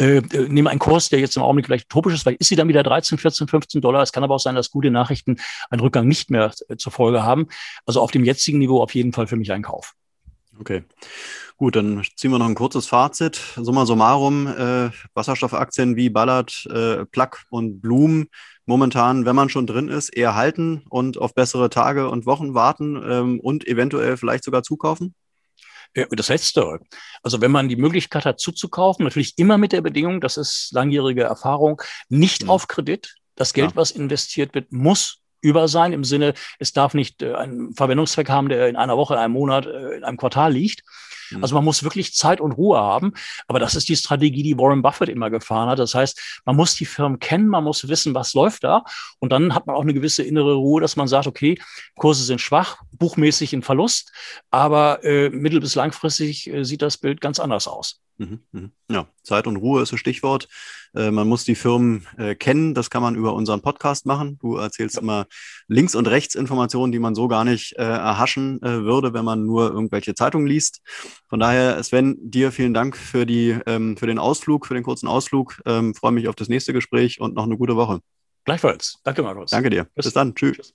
äh, 0.00 0.16
äh, 0.16 0.48
nehme 0.48 0.70
einen 0.70 0.80
Kurs, 0.80 1.08
der 1.10 1.20
jetzt 1.20 1.36
im 1.36 1.42
Augenblick 1.42 1.66
vielleicht 1.66 1.86
utopisch 1.86 2.14
ist, 2.14 2.26
weil 2.26 2.34
ist 2.34 2.48
sie 2.48 2.56
dann 2.56 2.68
wieder 2.68 2.82
13, 2.82 3.18
14, 3.18 3.46
15 3.46 3.80
Dollar. 3.80 4.02
Es 4.02 4.12
kann 4.12 4.24
aber 4.24 4.34
auch 4.34 4.40
sein, 4.40 4.56
dass 4.56 4.70
gute 4.70 4.90
Nachrichten 4.90 5.36
einen 5.70 5.80
Rückgang 5.80 6.08
nicht 6.08 6.30
mehr 6.30 6.52
äh, 6.68 6.76
zur 6.76 6.92
Folge 6.92 7.22
haben. 7.22 7.46
Also 7.84 8.00
auf 8.00 8.10
dem 8.10 8.24
jetzigen 8.24 8.58
Niveau 8.58 8.82
auf 8.82 8.94
jeden 8.94 9.12
Fall 9.12 9.28
für 9.28 9.36
mich 9.36 9.52
ein 9.52 9.62
Kauf. 9.62 9.94
Okay. 10.60 10.84
Gut, 11.58 11.76
dann 11.76 12.04
ziehen 12.16 12.30
wir 12.30 12.38
noch 12.38 12.48
ein 12.48 12.54
kurzes 12.54 12.86
Fazit. 12.86 13.40
Summa 13.56 13.86
summarum, 13.86 14.46
äh, 14.46 14.90
Wasserstoffaktien 15.14 15.96
wie 15.96 16.10
Ballard, 16.10 16.66
äh, 16.70 17.06
Plug 17.06 17.30
und 17.50 17.80
Bloom 17.80 18.28
momentan, 18.66 19.24
wenn 19.24 19.36
man 19.36 19.48
schon 19.48 19.66
drin 19.66 19.88
ist, 19.88 20.10
eher 20.10 20.34
halten 20.34 20.82
und 20.90 21.18
auf 21.18 21.34
bessere 21.34 21.70
Tage 21.70 22.10
und 22.10 22.26
Wochen 22.26 22.54
warten 22.54 23.02
ähm, 23.08 23.40
und 23.40 23.66
eventuell 23.66 24.16
vielleicht 24.16 24.44
sogar 24.44 24.62
zukaufen? 24.62 25.14
Das 26.10 26.28
Letztere. 26.28 26.80
Also 27.22 27.40
wenn 27.40 27.50
man 27.50 27.70
die 27.70 27.76
Möglichkeit 27.76 28.26
hat 28.26 28.38
zuzukaufen, 28.38 29.04
natürlich 29.04 29.38
immer 29.38 29.56
mit 29.56 29.72
der 29.72 29.80
Bedingung, 29.80 30.20
das 30.20 30.36
ist 30.36 30.70
langjährige 30.72 31.22
Erfahrung, 31.22 31.80
nicht 32.10 32.44
mhm. 32.44 32.50
auf 32.50 32.68
Kredit. 32.68 33.14
Das 33.34 33.54
Geld, 33.54 33.70
ja. 33.70 33.76
was 33.76 33.92
investiert 33.92 34.54
wird, 34.54 34.72
muss 34.72 35.22
über 35.46 35.68
sein, 35.68 35.92
im 35.92 36.04
Sinne, 36.04 36.34
es 36.58 36.72
darf 36.72 36.94
nicht 36.94 37.22
äh, 37.22 37.34
einen 37.34 37.72
Verwendungszweck 37.74 38.28
haben, 38.28 38.48
der 38.48 38.68
in 38.68 38.76
einer 38.76 38.96
Woche, 38.96 39.14
in 39.14 39.20
einem 39.20 39.34
Monat, 39.34 39.66
äh, 39.66 39.96
in 39.96 40.04
einem 40.04 40.16
Quartal 40.16 40.52
liegt. 40.52 40.82
Mhm. 41.30 41.42
Also 41.42 41.54
man 41.54 41.64
muss 41.64 41.82
wirklich 41.82 42.14
Zeit 42.14 42.40
und 42.40 42.52
Ruhe 42.52 42.78
haben. 42.78 43.12
Aber 43.48 43.58
das 43.58 43.74
ist 43.74 43.88
die 43.88 43.96
Strategie, 43.96 44.42
die 44.42 44.58
Warren 44.58 44.82
Buffett 44.82 45.08
immer 45.08 45.30
gefahren 45.30 45.68
hat. 45.68 45.78
Das 45.78 45.94
heißt, 45.94 46.42
man 46.44 46.56
muss 46.56 46.74
die 46.74 46.86
Firmen 46.86 47.18
kennen, 47.18 47.48
man 47.48 47.64
muss 47.64 47.88
wissen, 47.88 48.14
was 48.14 48.34
läuft 48.34 48.64
da. 48.64 48.84
Und 49.20 49.30
dann 49.30 49.54
hat 49.54 49.66
man 49.66 49.76
auch 49.76 49.82
eine 49.82 49.94
gewisse 49.94 50.22
innere 50.22 50.54
Ruhe, 50.54 50.80
dass 50.80 50.96
man 50.96 51.08
sagt, 51.08 51.26
okay, 51.26 51.58
Kurse 51.96 52.24
sind 52.24 52.40
schwach, 52.40 52.78
buchmäßig 52.92 53.52
in 53.52 53.62
Verlust, 53.62 54.12
aber 54.50 55.04
äh, 55.04 55.30
mittel- 55.30 55.60
bis 55.60 55.74
langfristig 55.74 56.48
äh, 56.52 56.64
sieht 56.64 56.82
das 56.82 56.98
Bild 56.98 57.20
ganz 57.20 57.38
anders 57.38 57.68
aus. 57.68 58.00
Mhm, 58.18 58.40
mhm. 58.52 58.72
Ja, 58.90 59.08
Zeit 59.22 59.46
und 59.46 59.56
Ruhe 59.56 59.82
ist 59.82 59.92
das 59.92 60.00
Stichwort. 60.00 60.48
Äh, 60.94 61.10
man 61.10 61.28
muss 61.28 61.44
die 61.44 61.54
Firmen 61.54 62.06
äh, 62.16 62.34
kennen. 62.34 62.74
Das 62.74 62.88
kann 62.88 63.02
man 63.02 63.14
über 63.14 63.34
unseren 63.34 63.60
Podcast 63.60 64.06
machen. 64.06 64.38
Du 64.40 64.56
erzählst 64.56 64.96
ja. 64.96 65.02
immer 65.02 65.26
links 65.68 65.94
und 65.94 66.08
rechts 66.08 66.34
Informationen, 66.34 66.92
die 66.92 66.98
man 66.98 67.14
so 67.14 67.28
gar 67.28 67.44
nicht 67.44 67.74
äh, 67.76 67.82
erhaschen 67.82 68.62
äh, 68.62 68.84
würde, 68.84 69.12
wenn 69.12 69.24
man 69.24 69.44
nur 69.44 69.70
irgendwelche 69.70 70.14
Zeitungen 70.14 70.46
liest. 70.46 70.80
Von 71.28 71.40
daher, 71.40 71.82
Sven, 71.82 72.16
dir 72.20 72.52
vielen 72.52 72.74
Dank 72.74 72.96
für, 72.96 73.26
die, 73.26 73.58
ähm, 73.66 73.96
für 73.96 74.06
den 74.06 74.18
Ausflug, 74.18 74.66
für 74.66 74.74
den 74.74 74.82
kurzen 74.82 75.08
Ausflug. 75.08 75.60
Ähm, 75.66 75.94
freue 75.94 76.12
mich 76.12 76.28
auf 76.28 76.36
das 76.36 76.48
nächste 76.48 76.72
Gespräch 76.72 77.20
und 77.20 77.34
noch 77.34 77.44
eine 77.44 77.58
gute 77.58 77.76
Woche. 77.76 78.00
Gleichfalls. 78.44 79.00
Danke, 79.04 79.22
Markus. 79.22 79.50
Danke 79.50 79.70
dir. 79.70 79.84
Bis, 79.94 80.06
Bis 80.06 80.14
dann. 80.14 80.34
Tschüss. 80.34 80.56
Tschüss. 80.56 80.72